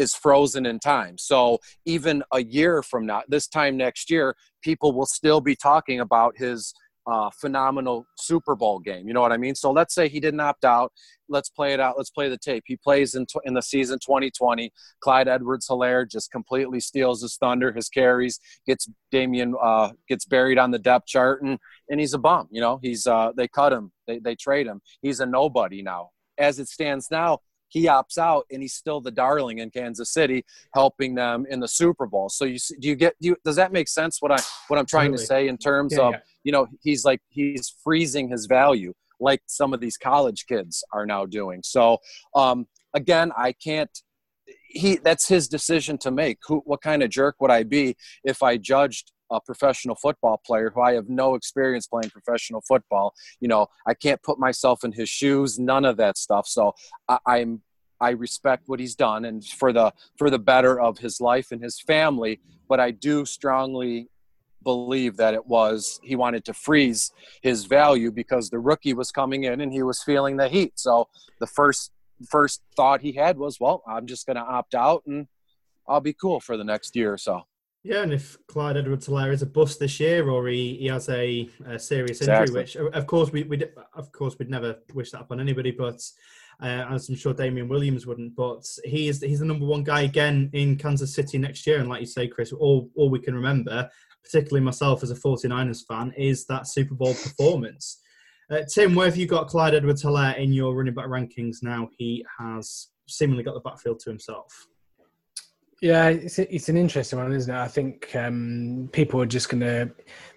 [0.00, 1.18] is frozen in time.
[1.18, 6.00] So even a year from now, this time next year, people will still be talking
[6.00, 6.72] about his
[7.06, 9.06] uh, phenomenal Super Bowl game.
[9.08, 9.54] You know what I mean?
[9.54, 10.92] So let's say he didn't opt out.
[11.28, 11.96] Let's play it out.
[11.96, 12.64] Let's play the tape.
[12.66, 14.72] He plays in, in the season 2020.
[15.00, 20.58] Clyde Edwards Helaire just completely steals his thunder, his carries, gets Damien, uh, gets buried
[20.58, 21.58] on the depth chart, and,
[21.88, 22.48] and he's a bum.
[22.50, 24.80] You know, he's uh, they cut him, they, they trade him.
[25.02, 26.10] He's a nobody now.
[26.38, 30.44] As it stands now, he opts out and he's still the darling in Kansas City,
[30.74, 32.28] helping them in the Super Bowl.
[32.28, 34.20] So you see- do you get do you, does that make sense?
[34.20, 36.20] What I what I'm trying to say in terms Yeah, of yeah.
[36.44, 41.06] you know he's like he's freezing his value like some of these college kids are
[41.06, 41.60] now doing.
[41.62, 41.98] So
[42.34, 43.90] um, again, I can't.
[44.68, 46.38] He that's his decision to make.
[46.46, 50.70] Who what kind of jerk would I be if I judged a professional football player
[50.74, 53.14] who I have no experience playing professional football?
[53.40, 55.58] You know, I can't put myself in his shoes.
[55.58, 56.46] None of that stuff.
[56.46, 56.74] So
[57.08, 57.62] I, I'm
[58.00, 61.62] I respect what he's done and for the for the better of his life and
[61.62, 62.40] his family.
[62.68, 64.08] But I do strongly
[64.62, 67.12] believe that it was he wanted to freeze
[67.42, 70.78] his value because the rookie was coming in and he was feeling the heat.
[70.78, 71.08] So
[71.40, 71.92] the first
[72.28, 75.26] first thought he had was, well, I'm just going to opt out and
[75.88, 77.42] I'll be cool for the next year or so.
[77.82, 81.08] Yeah, and if Clyde Edwards Helaire is a bust this year, or he, he has
[81.08, 83.62] a, a serious injury, which of course we we
[83.94, 86.02] of course we'd never wish that upon anybody, but
[86.62, 88.36] uh, as I'm sure Damien Williams wouldn't.
[88.36, 91.88] But he is he's the number one guy again in Kansas City next year, and
[91.88, 93.88] like you say, Chris, all all we can remember,
[94.22, 98.02] particularly myself as a 49ers fan, is that Super Bowl performance.
[98.50, 101.88] Uh, Tim, where have you got Clyde Edwards Helaire in your running back rankings now?
[101.96, 104.66] He has seemingly got the backfield to himself.
[105.80, 107.58] Yeah, it's it's an interesting one, isn't it?
[107.58, 109.90] I think um, people are just going to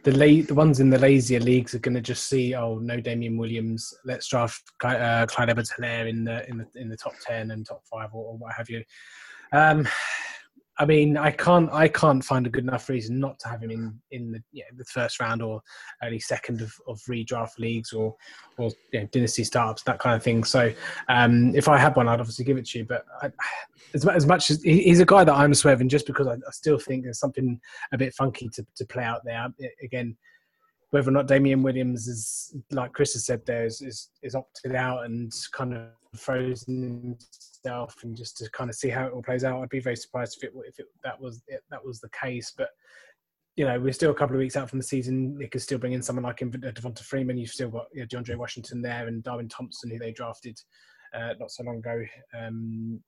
[0.03, 3.01] the la- the ones in the lazier leagues are going to just see, oh, no,
[3.01, 7.51] Damien Williams, let's draft uh, Clyde Edwards-Helaire in the in the in the top ten
[7.51, 8.83] and top five or, or what have you.
[9.51, 9.85] Um,
[10.79, 13.69] I mean, I can't I can't find a good enough reason not to have him
[13.69, 15.61] in in the you know, the first round or
[16.03, 18.15] early second of, of redraft leagues or
[18.57, 20.43] or you know, dynasty startups that kind of thing.
[20.43, 20.73] So
[21.09, 22.85] um, if I had one, I'd obviously give it to you.
[22.85, 23.31] But I,
[23.93, 26.79] as, as much as he's a guy that I'm swerving just because I, I still
[26.79, 27.59] think there's something
[27.91, 29.47] a bit funky to, to play out there.
[29.83, 30.17] Again,
[30.89, 34.75] whether or not Damien Williams is, like Chris has said, there is, is, is opted
[34.75, 37.17] out and kind of frozen
[37.63, 39.61] himself, and just to kind of see how it all plays out.
[39.61, 42.53] I'd be very surprised if it if it, that was it, that was the case,
[42.57, 42.69] but.
[43.55, 45.37] You know, we're still a couple of weeks out from the season.
[45.37, 47.37] They could still bring in someone like Devonta Freeman.
[47.37, 50.59] You've still got you know, DeAndre Washington there and Darwin Thompson, who they drafted
[51.13, 52.03] uh, not so long ago.
[52.35, 52.99] Um,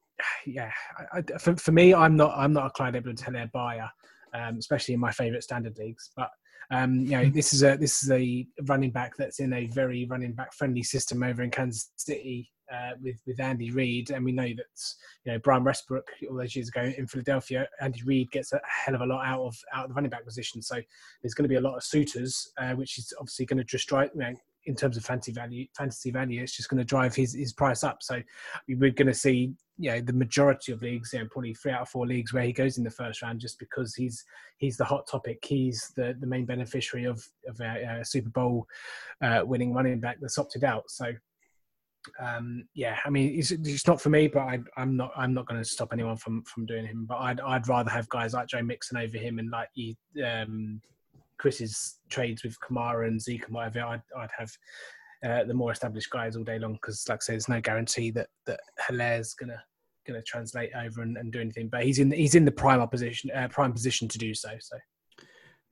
[0.46, 0.72] yeah,
[1.14, 3.90] I, I, for, for me, I'm not I'm not a Clyde Edwards-Helaire buyer,
[4.36, 6.12] um, especially in my favourite standard leagues.
[6.16, 6.30] But
[6.72, 10.06] um, you know, this is a this is a running back that's in a very
[10.06, 14.32] running back friendly system over in Kansas City uh, with with Andy Reid, and we
[14.32, 18.54] know that you know Brian Westbrook all those years ago in Philadelphia, Andy Reid gets
[18.54, 20.62] a hell of a lot out of out of the running back position.
[20.62, 20.76] So
[21.22, 23.88] there's going to be a lot of suitors, uh, which is obviously going to just
[23.88, 24.34] drive you know
[24.66, 27.84] in terms of fantasy value, fantasy value, it's just going to drive his, his price
[27.84, 28.02] up.
[28.02, 28.22] So
[28.68, 31.82] we're going to see, you know, the majority of leagues, you know, probably three out
[31.82, 34.24] of four leagues where he goes in the first round, just because he's
[34.58, 35.44] he's the hot topic.
[35.46, 38.68] He's the, the main beneficiary of of a, a Super Bowl
[39.22, 40.90] uh, winning running back that's opted out.
[40.90, 41.14] So
[42.20, 45.48] um, yeah, I mean, it's, it's not for me, but I, am not I'm not
[45.48, 47.06] going to stop anyone from from doing him.
[47.06, 49.96] But I'd I'd rather have guys like Joe Mixon over him and like you.
[50.24, 50.82] Um,
[51.38, 54.52] Chris's trades with Kamara and Zeke and whatever, I'd, I'd have
[55.24, 58.12] uh, the more established guys all day long because, like I say, there's no guarantee
[58.12, 59.62] that that Helaire's gonna
[60.06, 61.68] gonna translate over and, and do anything.
[61.68, 64.50] But he's in he's in the prime opposition uh, prime position to do so.
[64.60, 64.78] So,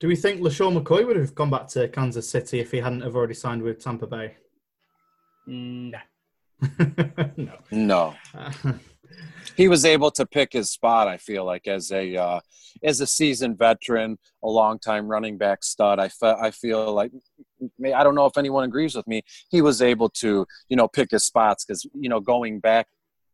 [0.00, 3.02] do we think LeSean McCoy would have gone back to Kansas City if he hadn't
[3.02, 4.36] have already signed with Tampa Bay?
[5.48, 5.98] Mm, no.
[7.36, 7.58] no.
[7.70, 8.14] No.
[9.56, 11.08] he was able to pick his spot.
[11.08, 12.40] I feel like as a uh,
[12.82, 15.98] as a seasoned veteran, a long time running back stud.
[15.98, 17.12] I fe- I feel like
[17.94, 19.22] I don't know if anyone agrees with me.
[19.50, 22.88] He was able to you know pick his spots because you know going back,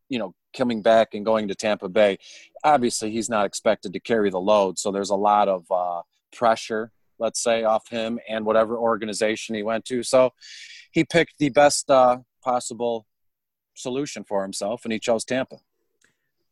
[0.08, 2.18] you know coming back and going to Tampa Bay,
[2.64, 4.78] obviously he's not expected to carry the load.
[4.78, 6.02] So there's a lot of uh,
[6.32, 10.02] pressure, let's say, off him and whatever organization he went to.
[10.02, 10.32] So
[10.90, 13.06] he picked the best uh, possible
[13.80, 15.56] solution for himself, and he chose Tampa.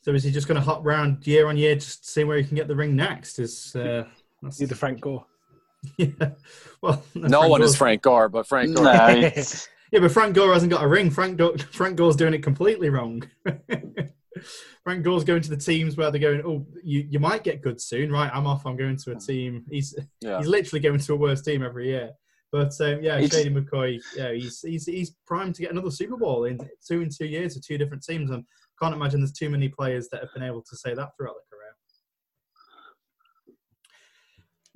[0.03, 2.38] So is he just going to hop around year on year, just to see where
[2.38, 3.38] he can get the ring next?
[3.38, 4.05] Is uh,
[4.43, 4.59] that's...
[4.59, 5.27] the Frank Gore?
[5.97, 6.09] yeah.
[6.81, 7.71] Well, no, Frank one Gore's...
[7.71, 8.87] is Frank Gore, but Frank Gore.
[8.87, 11.11] yeah, but Frank Gore hasn't got a ring.
[11.11, 13.23] Frank Do- Frank Gore's doing it completely wrong.
[14.85, 16.43] Frank Gore's going to the teams where they're going.
[16.45, 18.31] Oh, you, you might get good soon, right?
[18.33, 18.67] I'm off.
[18.67, 19.64] I'm going to a team.
[19.69, 20.38] He's yeah.
[20.38, 22.12] he's literally going to a worse team every year.
[22.50, 26.16] But um, yeah, it's, Shady McCoy, yeah, he's, he's he's primed to get another Super
[26.16, 28.44] Bowl in two in two years with two different teams, and
[28.80, 31.58] can't imagine there's too many players that have been able to say that throughout their
[31.58, 31.74] career.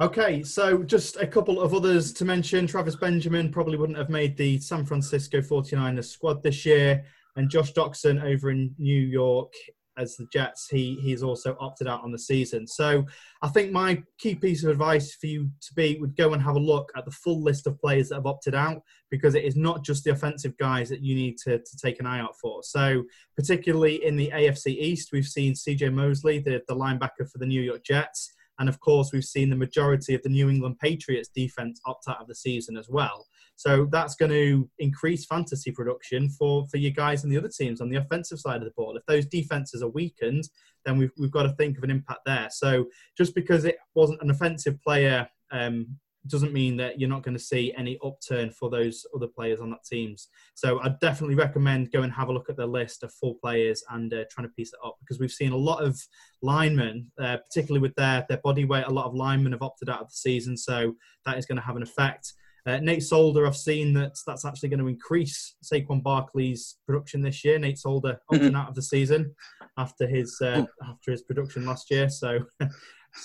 [0.00, 2.66] Okay, so just a couple of others to mention.
[2.66, 7.04] Travis Benjamin probably wouldn't have made the San Francisco 49ers squad this year.
[7.36, 9.52] And Josh Doctson over in New York
[9.96, 12.66] as the Jets, he he's also opted out on the season.
[12.66, 13.04] So
[13.42, 16.56] I think my key piece of advice for you to be would go and have
[16.56, 19.56] a look at the full list of players that have opted out because it is
[19.56, 22.62] not just the offensive guys that you need to, to take an eye out for.
[22.62, 23.04] So
[23.36, 27.60] particularly in the AFC East, we've seen CJ Mosley, the, the linebacker for the New
[27.60, 28.32] York Jets.
[28.58, 32.20] And of course, we've seen the majority of the New England Patriots defense opt out
[32.20, 33.26] of the season as well.
[33.62, 37.80] So that's going to increase fantasy production for, for you guys and the other teams
[37.80, 38.96] on the offensive side of the ball.
[38.96, 40.48] If those defenses are weakened,
[40.84, 42.48] then we've, we've got to think of an impact there.
[42.50, 45.96] So just because it wasn't an offensive player um,
[46.26, 49.70] doesn't mean that you're not going to see any upturn for those other players on
[49.70, 50.26] that teams.
[50.54, 53.84] So I definitely recommend go and have a look at the list of full players
[53.90, 55.96] and uh, trying to piece it up because we've seen a lot of
[56.42, 58.86] linemen, uh, particularly with their their body weight.
[58.88, 60.96] A lot of linemen have opted out of the season, so
[61.26, 62.32] that is going to have an effect.
[62.64, 67.44] Uh, Nate Solder, I've seen that that's actually going to increase Saquon Barkley's production this
[67.44, 67.58] year.
[67.58, 68.56] Nate Solder opting mm-hmm.
[68.56, 69.34] out of the season
[69.78, 72.40] after his uh, after his production last year, so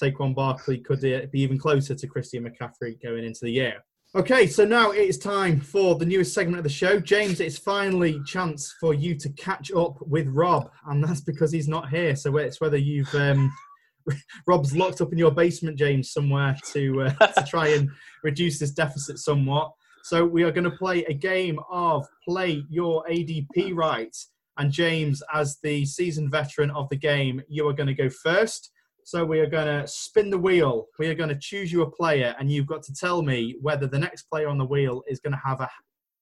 [0.01, 3.83] Saquon Barkley could uh, be even closer to Christian McCaffrey going into the year.
[4.15, 6.99] Okay, so now it is time for the newest segment of the show.
[6.99, 11.67] James, it's finally chance for you to catch up with Rob, and that's because he's
[11.67, 12.15] not here.
[12.15, 13.53] So it's whether you've um,
[14.47, 17.89] Rob's locked up in your basement, James, somewhere to uh, to try and
[18.23, 19.71] reduce this deficit somewhat.
[20.03, 24.15] So we are going to play a game of play your ADP right.
[24.57, 28.71] And James, as the seasoned veteran of the game, you are going to go first.
[29.03, 30.87] So we are going to spin the wheel.
[30.99, 33.87] We are going to choose you a player, and you've got to tell me whether
[33.87, 35.69] the next player on the wheel is going to have a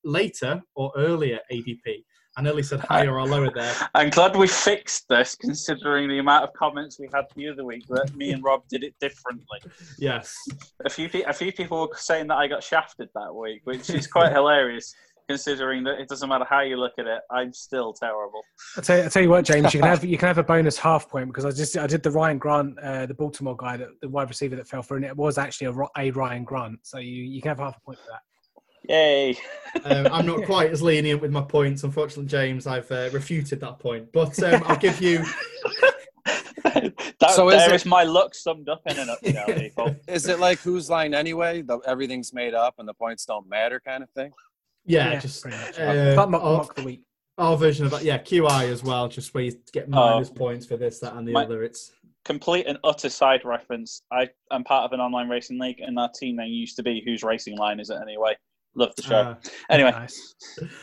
[0.03, 2.03] later or earlier ADP.
[2.37, 3.73] I nearly said higher or lower there.
[3.95, 7.85] I'm glad we fixed this, considering the amount of comments we had the other week
[7.87, 9.59] that me and Rob did it differently.
[9.97, 10.35] Yes.
[10.83, 13.89] A few pe- a few people were saying that I got shafted that week, which
[13.89, 14.93] is quite hilarious,
[15.29, 18.41] considering that it doesn't matter how you look at it, I'm still terrible.
[18.77, 20.43] I tell, you, I tell you what, James, you can have you can have a
[20.43, 23.77] bonus half point because I just I did the Ryan Grant, uh, the Baltimore guy,
[23.77, 26.79] that, the wide receiver that fell through, and it was actually a, a Ryan Grant,
[26.83, 28.21] so you, you can have half a point for that.
[28.89, 29.37] Yay!
[29.83, 32.67] Um, I'm not quite as lenient with my points, unfortunately, James.
[32.67, 35.23] I've uh, refuted that point, but um, I'll give you.
[36.63, 39.95] that, So is there it- is my luck summed up in a nutshell, people.
[40.07, 41.61] Is it like whose line anyway?
[41.61, 44.31] The, everything's made up and the points don't matter kind of thing?
[44.85, 45.79] Yeah, just pretty much.
[45.79, 47.03] uh, But mock, our, mock the week.
[47.37, 48.03] our version of that.
[48.03, 50.13] Yeah, QI as well, just where you get Oh.
[50.15, 51.63] minus points for this, that, and the My- other.
[51.63, 51.91] It's
[52.23, 54.01] Complete and utter side reference.
[54.11, 57.03] I am part of an online racing league, and our team name used to be
[57.05, 58.35] Whose Racing Line Is It Anyway?
[58.77, 59.15] Love the show.
[59.15, 59.35] uh,
[59.69, 60.35] anyway, Nice.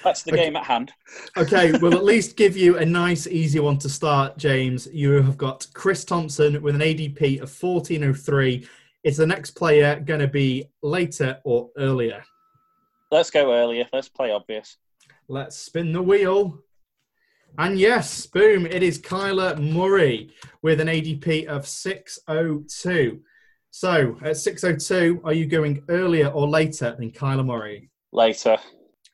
[0.02, 0.44] that's the Okay.
[0.44, 0.92] game at hand.
[1.36, 4.88] Okay, we'll at least give you a nice, easy one to start, James.
[4.92, 8.66] You have got Chris Thompson with an ADP of 1403.
[9.04, 12.24] Is the next player going to be later or earlier?
[13.10, 13.86] Let's go earlier.
[13.92, 14.78] Let's play obvious.
[15.28, 16.60] Let's spin the wheel.
[17.58, 20.32] And yes, boom, it is Kyler Murray
[20.62, 23.20] with an ADP of 602.
[23.74, 27.90] So at 602, are you going earlier or later than Kyler Murray?
[28.12, 28.58] Later.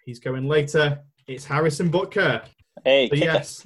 [0.05, 0.99] He's going later.
[1.29, 2.43] It's Harrison Butker.
[2.85, 3.65] Hey, So yes,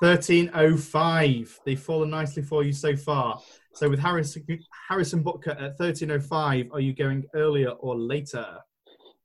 [0.00, 1.60] 1305.
[1.66, 3.38] They've fallen nicely for you so far.
[3.74, 4.46] So with Harrison
[4.88, 8.46] Harrison Butker at 1305, are you going earlier or later?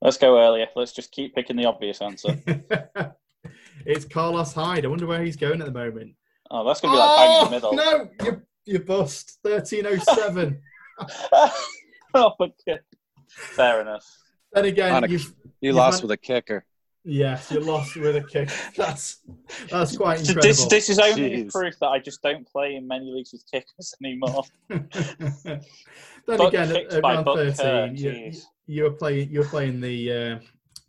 [0.02, 0.66] let's go earlier.
[0.76, 2.38] Let's just keep picking the obvious answer.
[3.86, 4.84] it's Carlos Hyde.
[4.84, 6.14] I wonder where he's going at the moment.
[6.50, 7.72] Oh, that's going to be like bang in the middle.
[7.74, 9.38] no, you you bust.
[9.42, 10.60] 1307.
[12.14, 12.78] oh, okay.
[13.28, 14.04] Fair enough.
[14.52, 15.22] then again, a- you've
[15.60, 16.64] You You've lost had- with a kicker.
[17.04, 18.50] yes, you lost with a kick.
[18.76, 19.20] That's
[19.70, 20.42] that's quite incredible.
[20.42, 21.50] This, this is only Jeez.
[21.52, 24.42] proof that I just don't play in many leagues with kickers anymore.
[24.68, 25.60] then
[26.26, 28.42] Book again, at fixed by around thirteen, you, jeez.
[28.66, 30.38] you were playing you were playing the uh,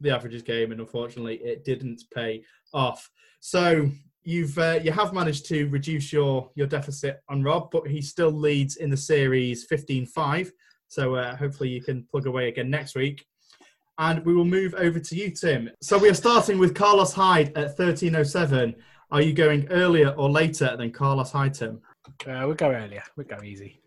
[0.01, 2.43] the averages game, and unfortunately, it didn't pay
[2.73, 3.09] off.
[3.39, 3.89] So
[4.23, 8.31] you've uh, you have managed to reduce your your deficit on Rob, but he still
[8.31, 10.51] leads in the series 15-5.
[10.87, 13.25] So uh, hopefully, you can plug away again next week.
[13.97, 15.69] And we will move over to you, Tim.
[15.81, 18.75] So we are starting with Carlos Hyde at 1307.
[19.11, 21.81] Are you going earlier or later than Carlos Hyde, Tim?
[22.25, 23.03] Uh, we'll go earlier.
[23.15, 23.81] We'll go easy.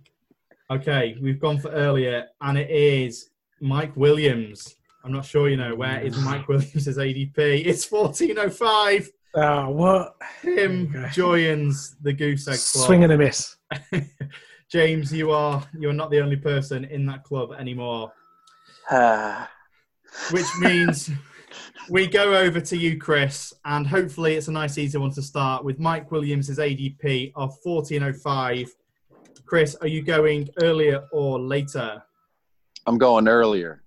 [0.71, 3.31] Okay, we've gone for earlier, and it is
[3.61, 4.77] Mike Williams.
[5.05, 7.67] I'm not sure you know where is Mike Williams' ADP.
[7.67, 9.11] It's 1405.
[9.37, 10.17] Oh, what?
[10.43, 12.87] Him joins the Goose Egg Club.
[12.87, 13.57] Swing and a miss.
[14.71, 18.13] James, you are you are not the only person in that club anymore,
[18.91, 19.51] Ah,
[20.31, 21.11] which means
[21.89, 25.65] we go over to you, Chris, and hopefully it's a nice easy one to start
[25.65, 28.69] with Mike Williams' ADP of 1405.
[29.47, 32.03] Chris, are you going earlier or later?
[32.87, 33.84] I'm going earlier.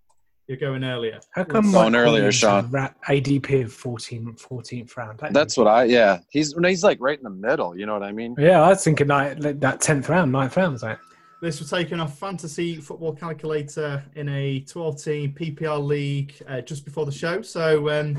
[0.47, 1.19] You're going earlier.
[1.31, 2.71] How come Going earlier, Sean.
[2.71, 5.19] ADP of 14, 14th round?
[5.19, 5.83] That- That's what I.
[5.83, 7.77] Yeah, he's he's like right in the middle.
[7.77, 8.33] You know what I mean?
[8.39, 10.73] Yeah, I was thinking like, like that 10th round, 9th round.
[10.73, 10.99] Was like,
[11.41, 16.85] This was taken off Fantasy Football Calculator in a 12 team PPR league uh, just
[16.85, 17.41] before the show.
[17.41, 18.17] So, um,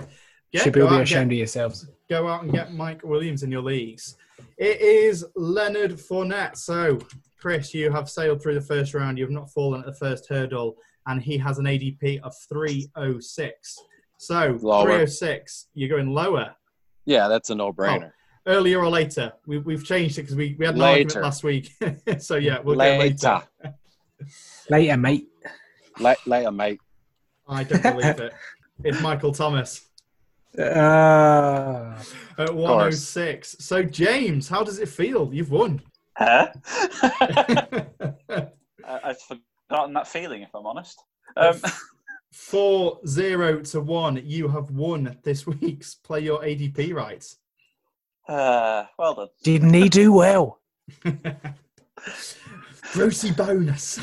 [0.52, 1.88] yeah, should go be out, and ashamed get, of yourselves.
[2.10, 4.16] go out and get Mike Williams in your leagues.
[4.58, 6.58] It is Leonard Fournette.
[6.58, 6.98] So,
[7.40, 9.16] Chris, you have sailed through the first round.
[9.18, 10.76] You have not fallen at the first hurdle,
[11.06, 13.78] and he has an ADP of 306.
[14.18, 14.84] So, Lower.
[14.84, 16.54] 306, you're going lower.
[17.04, 18.10] Yeah, that's a no-brainer.
[18.46, 19.32] Earlier or later?
[19.46, 20.98] We, we've changed it because we, we had an Later.
[21.20, 21.72] argument last week.
[22.18, 23.42] so, yeah, we'll go later, later.
[24.70, 25.28] Later, mate.
[26.00, 26.80] La- later, mate.
[27.46, 28.32] I don't believe it.
[28.84, 29.86] It's Michael Thomas
[30.58, 31.94] Uh,
[32.38, 33.56] at 106.
[33.60, 35.32] So, James, how does it feel?
[35.32, 35.80] You've won.
[36.18, 36.48] Huh?
[38.30, 39.20] I- I've
[39.68, 40.98] forgotten that feeling, if I'm honest.
[41.36, 41.60] Um,
[42.32, 44.22] 4 0 to 1.
[44.24, 47.36] You have won this week's Play Your ADP rights.
[48.28, 49.28] uh, well done.
[49.42, 50.60] didn't he do well?
[52.94, 53.98] Brucey bonus.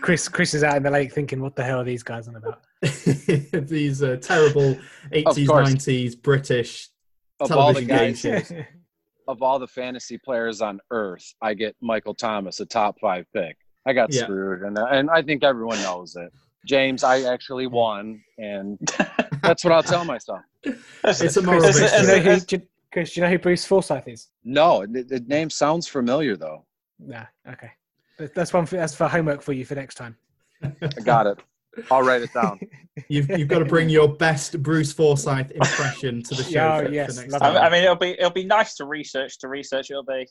[0.00, 2.36] Chris Chris is out in the lake thinking, what the hell are these guys on
[2.36, 2.62] about?
[2.82, 4.76] These uh, terrible
[5.12, 6.88] 80s, 90s British
[7.40, 8.52] Of television guys, games.
[9.32, 13.56] Of all the fantasy players on earth, I get Michael Thomas, a top five pick.
[13.86, 14.22] I got Yeah.
[14.22, 16.32] screwed, and uh, and I think everyone knows it.
[16.66, 18.78] James, I actually won, and
[19.42, 20.42] that's what I'll tell myself.
[20.64, 22.62] It's a moral Is Do you know who, do you-
[22.92, 24.28] Chris, do you know who Bruce Forsyth is?
[24.44, 26.64] No, the, the name sounds familiar though.
[27.00, 27.70] Nah, okay.
[28.18, 28.66] That's one.
[28.66, 30.16] For, that's for homework for you for next time.
[30.62, 31.38] I got it.
[31.90, 32.60] I'll write it down.
[33.08, 36.84] You've, you've got to bring your best Bruce Forsyth impression to the show Yeah, for,
[36.86, 37.56] for yes, next love time.
[37.56, 39.38] I, I mean, it'll be it'll be nice to research.
[39.38, 40.28] To research, it'll be.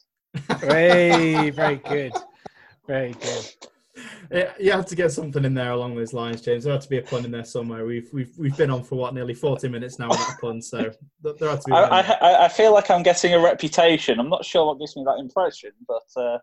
[0.59, 2.13] Hey, very good,
[2.85, 3.49] very good.
[4.31, 6.63] Yeah, you have to get something in there along those lines, James.
[6.63, 7.83] There had to be a pun in there somewhere.
[7.85, 10.91] We've we've we've been on for what nearly forty minutes now without a pun, so
[11.23, 11.71] there had to be.
[11.73, 12.23] I, one in there.
[12.23, 14.19] I, I- I feel like I'm getting a reputation.
[14.19, 16.37] I'm not sure what gives me that impression, but uh,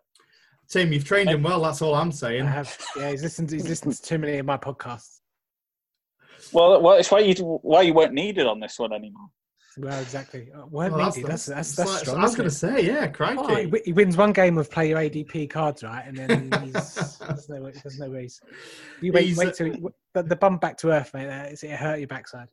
[0.69, 1.61] Tim, you've trained him well.
[1.61, 2.43] That's all I'm saying.
[2.45, 2.77] I have.
[2.95, 3.49] Yeah, he's listened.
[3.51, 5.19] He's listened to too many of my podcasts.
[6.53, 9.27] well, well, it's why you why you weren't needed on this one anymore.
[9.77, 10.49] Well, exactly.
[10.53, 11.25] Uh, Word Well, needed.
[11.29, 12.17] That's that's it's that's like- strong.
[12.17, 14.99] I was going to say, yeah, Oh, he, he wins one game of play your
[14.99, 16.03] ADP cards, right?
[16.05, 17.71] And then he's there's no way.
[17.81, 18.41] There's no ways.
[19.01, 21.29] You wait, He's, wait till he- the, the bum back to earth, mate.
[21.29, 22.47] uh, It hurt your backside.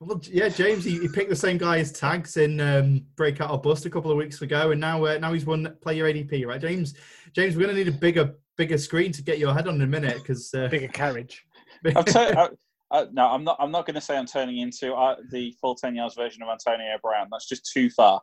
[0.00, 3.60] Well, yeah, James, he, he picked the same guy as tags in um, Breakout or
[3.60, 6.46] Bust a couple of weeks ago, and now uh, now he's won Play Your ADP,
[6.46, 6.94] right, James?
[7.32, 9.82] James, we're going to need a bigger bigger screen to get your head on in
[9.82, 11.44] a minute because uh, Bigger carriage.
[11.96, 12.50] I'm tur-
[12.92, 13.56] I, I, no, I'm not.
[13.58, 16.48] I'm not going to say I'm turning into uh, the full ten yards version of
[16.48, 17.26] Antonio Brown.
[17.32, 18.22] That's just too far.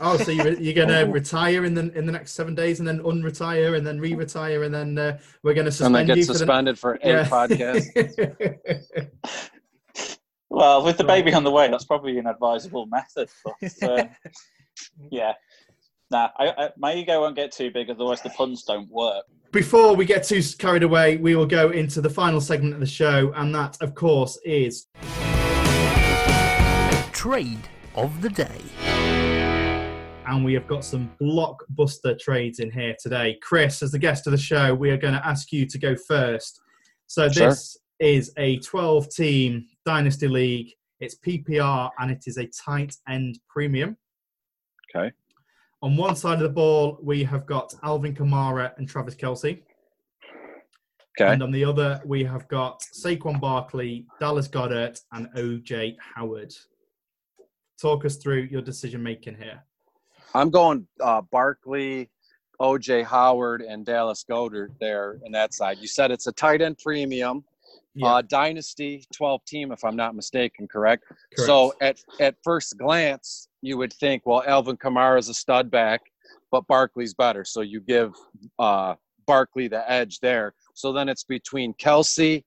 [0.00, 2.88] oh, so you're, you're going to retire in the in the next seven days, and
[2.88, 6.16] then unretire, and then re-retire, and then uh, we're going to suspend And then suspend
[6.16, 9.10] get you for the suspended for eight podcasts.
[10.54, 13.30] Well, with the baby on the way, that's probably an advisable method.
[13.42, 14.04] But uh,
[15.10, 15.32] yeah,
[16.10, 19.24] nah, I, I, my ego won't get too big, otherwise the puns don't work.
[19.50, 22.86] Before we get too carried away, we will go into the final segment of the
[22.86, 24.88] show, and that, of course, is
[27.12, 28.60] Trade of the day.
[30.26, 33.38] and we have got some blockbuster trades in here today.
[33.42, 35.94] Chris, as the guest of the show, we are going to ask you to go
[35.96, 36.60] first.
[37.06, 37.48] So Sure.
[37.50, 40.72] this is a 12-team dynasty league.
[41.00, 43.96] It's PPR and it is a tight end premium.
[44.94, 45.12] Okay.
[45.82, 49.62] On one side of the ball, we have got Alvin Kamara and Travis Kelce.
[51.20, 51.32] Okay.
[51.32, 56.54] And on the other, we have got Saquon Barkley, Dallas Goedert, and OJ Howard.
[57.80, 59.62] Talk us through your decision making here.
[60.34, 62.10] I'm going uh, Barkley,
[62.60, 65.78] OJ Howard, and Dallas Goedert there in that side.
[65.80, 67.44] You said it's a tight end premium,
[67.94, 68.06] Yeah.
[68.08, 71.04] uh, dynasty 12 team, if I'm not mistaken, correct?
[71.08, 71.46] Correct.
[71.46, 76.00] So at at first glance, you would think, well, Alvin Kamara is a stud back,
[76.50, 77.44] but Barkley's better.
[77.44, 78.14] So you give
[78.58, 78.94] uh,
[79.26, 80.54] Barkley the edge there.
[80.74, 82.42] So then it's between Kelce,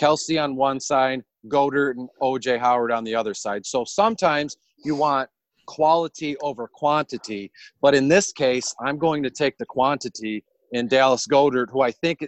[0.00, 3.64] Kelce on one side, Goedert and OJ Howard on the other side.
[3.64, 5.28] So sometimes you want
[5.66, 11.26] quality over quantity, but in this case, I'm going to take the quantity in Dallas
[11.26, 12.26] Goedert, who I think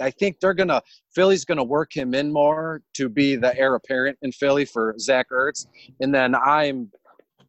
[0.00, 0.82] I- think they're gonna
[1.14, 5.26] Philly's gonna work him in more to be the heir apparent in Philly for Zach
[5.30, 5.66] Ertz,
[6.00, 6.90] and then I'm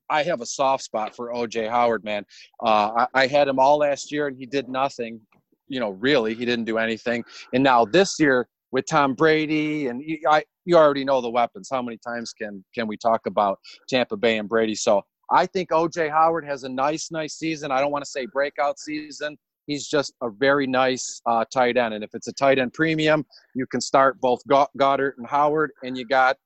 [0.09, 2.25] I have a soft spot for OJ Howard, man.
[2.63, 5.21] Uh, I, I had him all last year and he did nothing.
[5.67, 7.23] You know, really, he didn't do anything.
[7.53, 11.69] And now this year with Tom Brady and I, you already know the weapons.
[11.71, 14.75] How many times can can we talk about Tampa Bay and Brady?
[14.75, 17.71] So I think OJ Howard has a nice, nice season.
[17.71, 19.37] I don't want to say breakout season.
[19.69, 21.93] He's just a very nice uh, tight end.
[21.93, 25.95] And if it's a tight end premium, you can start both Goedert and Howard, and
[25.95, 26.37] you got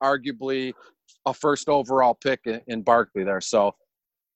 [0.00, 0.72] arguably
[1.26, 3.40] a first overall pick in, in Barkley there.
[3.40, 3.74] So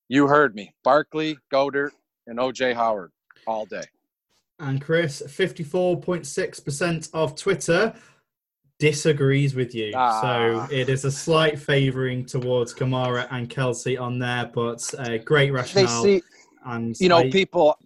[0.09, 0.75] you heard me.
[0.83, 1.93] Barkley, Goedert,
[2.27, 3.13] and OJ Howard
[3.47, 3.85] all day.
[4.59, 7.95] And Chris, 54.6% of Twitter
[8.81, 9.93] disagrees with you.
[9.95, 10.21] Ah.
[10.21, 15.47] So it is a slight favouring towards Kamara and Kelce on there, but uh, great
[15.47, 16.03] They rationale.
[16.03, 16.23] see,
[16.65, 17.77] and you know, I- people.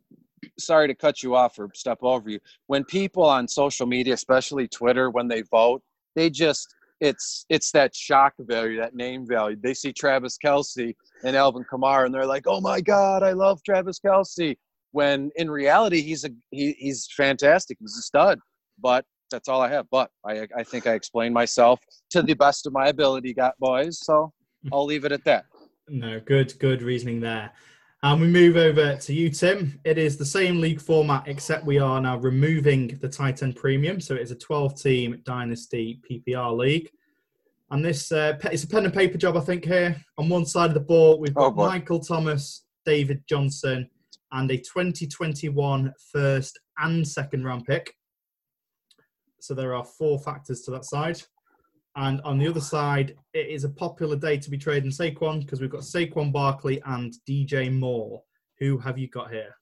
[0.59, 2.41] Sorry to cut you off or step over you.
[2.67, 5.83] When people on social media, especially Twitter, when they vote,
[6.15, 9.57] they just it's it's that shock value, that name value.
[9.63, 10.95] They see Travis Kelce
[11.25, 14.57] and Alvin Kamara, and they're like, "Oh my God, I love Travis Kelce."
[14.93, 17.77] When in reality, he's a he, he's fantastic.
[17.81, 18.39] He's a stud.
[18.79, 19.87] But that's all I have.
[19.91, 21.81] But I I think I explained myself
[22.11, 23.99] to the best of my ability, got boys.
[24.01, 24.33] So
[24.73, 25.45] I'll leave it at that.
[25.89, 27.53] No, good, good reasoning there.
[28.07, 29.81] And we move over to you, Tim.
[29.85, 34.01] It is the same league format, except we are now removing the Titan Premium.
[34.01, 36.89] So it's a 12 team Dynasty PPR league.
[37.73, 39.97] And this, uh, it's a pen and paper job, I think, here.
[40.19, 41.67] On one side of the ball, we've Oh, got boy.
[41.67, 43.91] Michael Thomas, David Johnson,
[44.31, 47.93] and a 2021 first and second round pick.
[49.41, 51.21] So there are four factors to that side.
[51.97, 55.63] And on the other side, it is a popular day to be trading Saquon because
[55.63, 58.23] we've got Saquon Barkley and DJ Moore.
[58.59, 59.55] Who have you got here?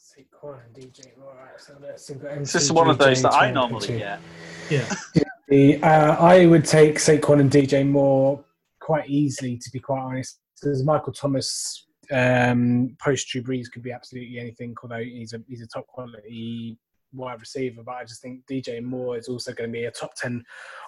[0.00, 1.36] Saquon and DJ Moore.
[1.36, 3.98] Right, so let's see, we've It's just one of those that I DJ, normally 22.
[3.98, 4.20] get.
[4.68, 5.24] Yeah.
[5.48, 8.44] The, uh, I would take Saquon and DJ Moore
[8.80, 10.40] quite easily, to be quite honest.
[10.60, 14.74] Because Michael Thomas um, post Drew Brees could be absolutely anything.
[14.82, 16.78] Although he's a he's a top quality
[17.12, 20.14] wide receiver, but I just think DJ Moore is also going to be a top
[20.14, 20.44] ten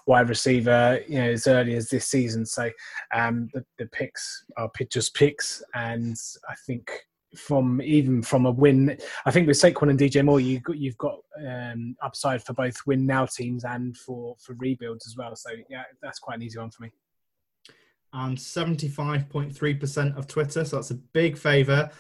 [0.07, 1.01] wide receiver.
[1.09, 2.47] You know, as early as this season.
[2.47, 2.71] So
[3.15, 6.17] um, the the picks are just picks, and
[6.49, 6.91] I think
[7.37, 11.19] from even from a win, I think with Saquon and DJ Moore, you you've got
[11.47, 15.35] um, upside for both win now teams and for for rebuilds as well.
[15.37, 16.93] So yeah, that's quite an easy one for me.
[18.15, 21.91] And 75.3% of Twitter, so that's a big favour,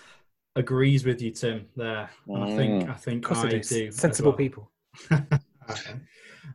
[0.57, 2.11] agrees with you, Tim, there.
[2.27, 2.91] And I think mm.
[2.91, 3.93] I think I do.
[3.93, 4.39] sensible well.
[4.39, 4.71] people.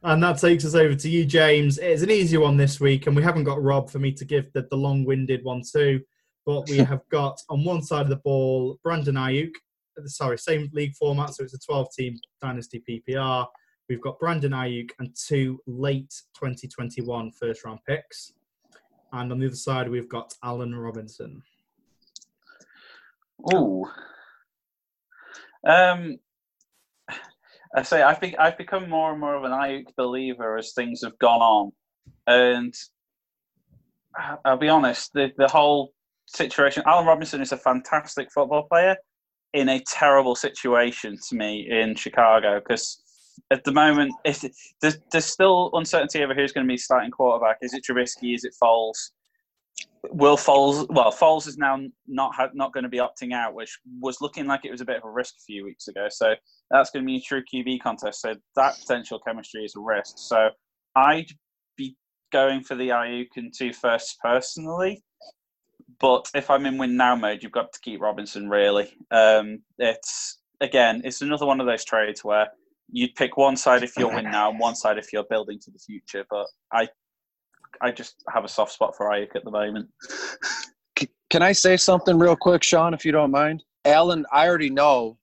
[0.03, 1.77] and that takes us over to you, James.
[1.77, 4.51] It's an easy one this week, and we haven't got Rob for me to give
[4.53, 6.01] the, the long winded one too.
[6.45, 9.51] But we have got on one side of the ball Brandon Aiyuk.
[10.05, 13.47] Sorry, same league format, so it's a 12 team Dynasty PPR.
[13.89, 18.33] We've got Brandon Aiyuk and two late 2021 first round picks.
[19.13, 21.41] And on the other side, we've got Allen Robinson.
[23.53, 23.85] Ooh.
[25.67, 26.17] Um,
[27.75, 31.01] I say I think I've become more and more of an Aiyuk believer as things
[31.03, 31.71] have gone on,
[32.25, 32.73] and
[34.45, 35.93] I'll be honest, the the whole
[36.25, 36.83] situation.
[36.85, 38.95] Allen Robinson is a fantastic football player
[39.53, 43.01] in a terrible situation to me in Chicago because
[43.51, 47.57] at the moment there's, there's still uncertainty over who's going to be starting quarterback.
[47.61, 48.35] Is it Trubisky?
[48.35, 49.11] Is it Foles?
[50.11, 50.87] Will Foles?
[50.89, 54.65] Well, Foles is now not not going to be opting out, which was looking like
[54.65, 56.07] it was a bit of a risk a few weeks ago.
[56.09, 56.35] So
[56.71, 58.21] that's going to be a true QB contest.
[58.21, 60.15] So that potential chemistry is a risk.
[60.17, 60.49] So
[60.95, 61.31] I'd
[61.75, 61.95] be
[62.31, 65.03] going for the Aiyuk and two firsts personally.
[65.99, 68.49] But if I'm in win now mode, you've got to keep Robinson.
[68.49, 72.47] Really, um, it's again, it's another one of those trades where
[72.91, 75.71] you'd pick one side if you're win now and one side if you're building to
[75.71, 76.25] the future.
[76.29, 76.87] But I,
[77.81, 79.89] I just have a soft spot for Aiyuk at the moment.
[81.29, 83.63] Can I say something real quick, Sean, if you don't mind?
[83.85, 85.17] Alan, I already know.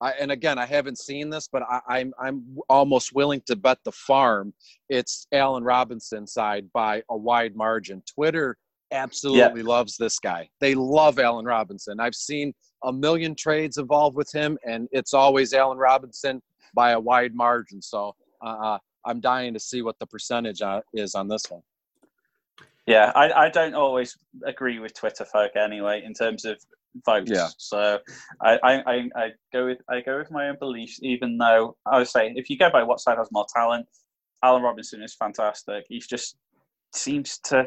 [0.00, 3.78] I, and again, I haven't seen this, but I, I'm I'm almost willing to bet
[3.84, 4.52] the farm
[4.88, 8.02] it's Allen Robinson side by a wide margin.
[8.06, 8.56] Twitter
[8.92, 10.48] absolutely loves this guy.
[10.60, 12.00] They love Allen Robinson.
[12.00, 16.40] I've seen a million trades involved with him, and it's always Allen Robinson
[16.74, 17.82] by a wide margin.
[17.82, 21.62] So uh, I'm dying to see what the percentage uh, is on this one.
[22.88, 24.16] Yeah, I, I don't always
[24.46, 26.58] agree with Twitter folk anyway in terms of
[27.04, 27.30] votes.
[27.30, 27.48] Yeah.
[27.58, 27.98] So
[28.42, 31.98] I, I, I, I go with I go with my own beliefs, even though I
[31.98, 33.86] would say if you go by what side has more talent,
[34.42, 35.84] Allen Robinson is fantastic.
[35.86, 36.36] He's just
[36.94, 37.66] seems to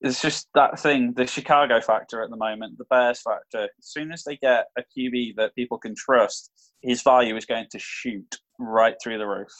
[0.00, 3.64] it's just that thing, the Chicago factor at the moment, the Bears factor.
[3.64, 7.66] As soon as they get a QB that people can trust, his value is going
[7.70, 9.52] to shoot right through the roof.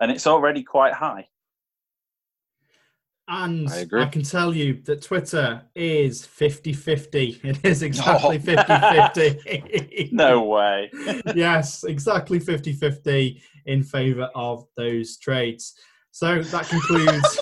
[0.00, 1.26] And it's already quite high.
[3.28, 4.06] And I agree.
[4.06, 7.40] can tell you that Twitter is 50 50.
[7.44, 8.72] It is exactly 50
[9.14, 10.10] 50.
[10.12, 10.90] No way.
[11.34, 15.74] yes, exactly 50 50 in favor of those trades.
[16.12, 17.40] So that concludes.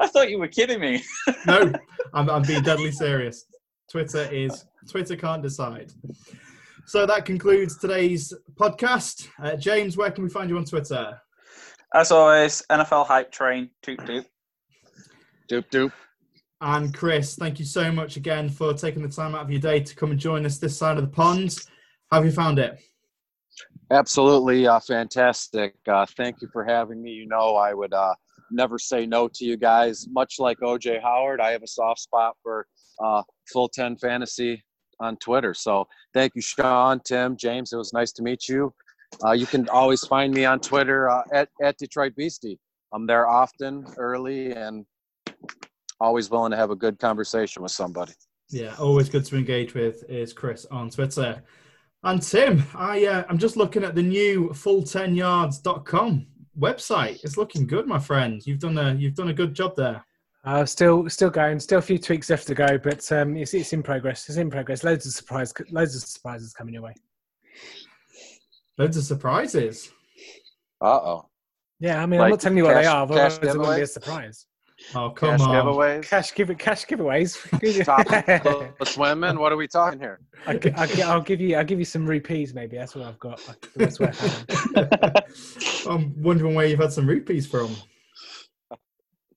[0.00, 1.02] I thought you were kidding me.
[1.46, 1.72] no,
[2.14, 3.44] I'm, I'm being deadly serious.
[3.90, 5.92] Twitter is Twitter can't decide.
[6.86, 9.28] So that concludes today's podcast.
[9.42, 11.20] Uh, James, where can we find you on Twitter?
[11.94, 13.70] As always, NFL hype train.
[13.82, 14.26] Toot toot.
[15.50, 15.92] Doop doop.
[16.60, 19.80] And Chris, thank you so much again for taking the time out of your day
[19.80, 21.56] to come and join us this side of the pond.
[22.10, 22.78] How have you found it?
[23.90, 25.74] Absolutely uh, fantastic.
[25.86, 27.10] Uh, thank you for having me.
[27.10, 28.14] You know, I would uh,
[28.50, 30.06] never say no to you guys.
[30.10, 32.66] Much like OJ Howard, I have a soft spot for
[33.02, 33.22] uh,
[33.52, 34.62] full 10 fantasy
[35.00, 35.54] on Twitter.
[35.54, 37.72] So thank you, Sean, Tim, James.
[37.72, 38.74] It was nice to meet you.
[39.24, 42.58] Uh, you can always find me on Twitter uh, at, at Detroit Beastie.
[42.92, 44.84] I'm there often, early, and
[46.00, 48.12] always willing to have a good conversation with somebody.
[48.50, 51.42] Yeah, always good to engage with is Chris on Twitter.
[52.04, 56.26] And Tim, I uh, I'm just looking at the new full10yards.com
[56.58, 57.24] website.
[57.24, 58.40] It's looking good, my friend.
[58.46, 60.04] You've done a you've done a good job there.
[60.44, 61.58] Uh, still, still going.
[61.60, 64.28] Still a few tweaks left to go, but um, it's, it's in progress.
[64.28, 64.84] It's in progress.
[64.84, 66.94] Loads of surprise, loads of surprises coming your way.
[68.78, 69.90] Loads of surprises.
[70.80, 71.28] Uh oh.
[71.80, 73.82] Yeah, I mean, I'm not telling you what they are, otherwise cash it wouldn't be
[73.82, 74.46] a surprise.
[74.94, 75.48] Oh come Cash on.
[75.48, 76.04] giveaways.
[76.04, 77.84] Cash give cash giveaways.
[78.42, 79.38] Topless women.
[79.38, 80.20] What are we talking here?
[80.46, 82.54] I, will give you, I'll give you some rupees.
[82.54, 83.40] Maybe that's what I've got.
[83.74, 85.24] That's what I have.
[85.88, 87.74] I'm wondering where you've had some rupees from.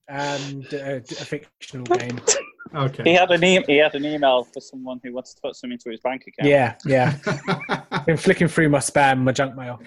[0.07, 2.19] And uh, a fictional game.
[2.73, 3.03] Okay.
[3.03, 5.71] He had an e- he had an email for someone who wants to put some
[5.71, 6.49] into his bank account.
[6.49, 7.17] Yeah, yeah.
[7.91, 9.81] I've been flicking through my spam, my junk mail.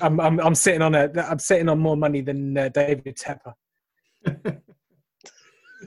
[0.00, 3.52] I'm, I'm, I'm sitting on a, I'm sitting on more money than uh, David Tepper.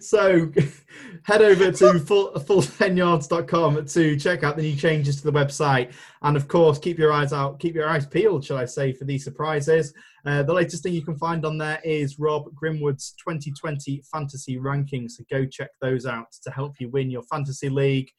[0.03, 0.51] So
[1.23, 5.91] head over to full, full10yards.com to check out the new changes to the website
[6.23, 9.05] and of course keep your eyes out keep your eyes peeled shall i say for
[9.05, 9.93] these surprises
[10.25, 15.11] uh, the latest thing you can find on there is rob grimwood's 2020 fantasy rankings
[15.11, 18.09] so go check those out to help you win your fantasy league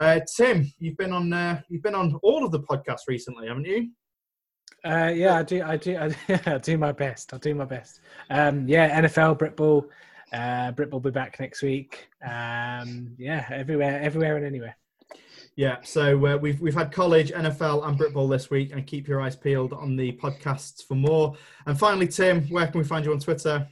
[0.00, 3.64] uh, tim you've been on uh, you've been on all of the podcasts recently haven't
[3.66, 3.90] you
[4.84, 5.62] Uh, yeah, I do.
[5.62, 5.96] I do.
[5.96, 6.14] I,
[6.46, 7.32] I do my best.
[7.32, 8.00] I'll do my best.
[8.30, 9.88] Um, yeah, NFL, Britball.
[10.32, 12.08] Uh, will be back next week.
[12.22, 14.76] Um, yeah, everywhere, everywhere, and anywhere.
[15.56, 19.20] Yeah, so uh, we've we've had college, NFL, and Britball this week, and keep your
[19.20, 21.34] eyes peeled on the podcasts for more.
[21.66, 23.66] And finally, Tim, where can we find you on Twitter?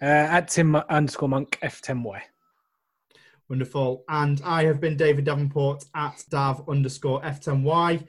[0.00, 2.20] Uh, at Tim underscore Monk F10Y.
[3.48, 4.02] Wonderful.
[4.08, 8.06] And I have been David Davenport at Dav underscore F10Y.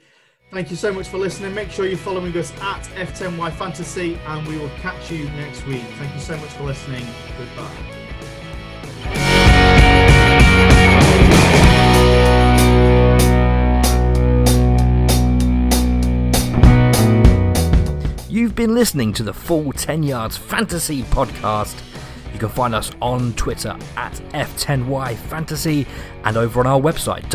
[0.50, 1.52] Thank you so much for listening.
[1.54, 5.82] Make sure you're following us at F10Y Fantasy, and we will catch you next week.
[5.98, 7.04] Thank you so much for listening.
[7.36, 8.00] Goodbye.
[18.28, 21.80] You've been listening to the Full 10 Yards Fantasy Podcast.
[22.32, 25.86] You can find us on Twitter at F10Y Fantasy
[26.24, 27.28] and over on our website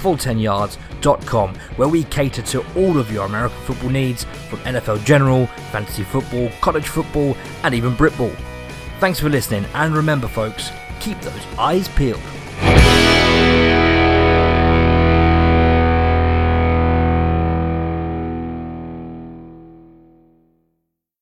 [0.00, 6.02] www.full10yards.com where we cater to all of your American football needs from NFL general, fantasy
[6.04, 8.34] football, college football, and even Britball.
[8.98, 10.70] Thanks for listening and remember folks,
[11.00, 12.20] keep those eyes peeled.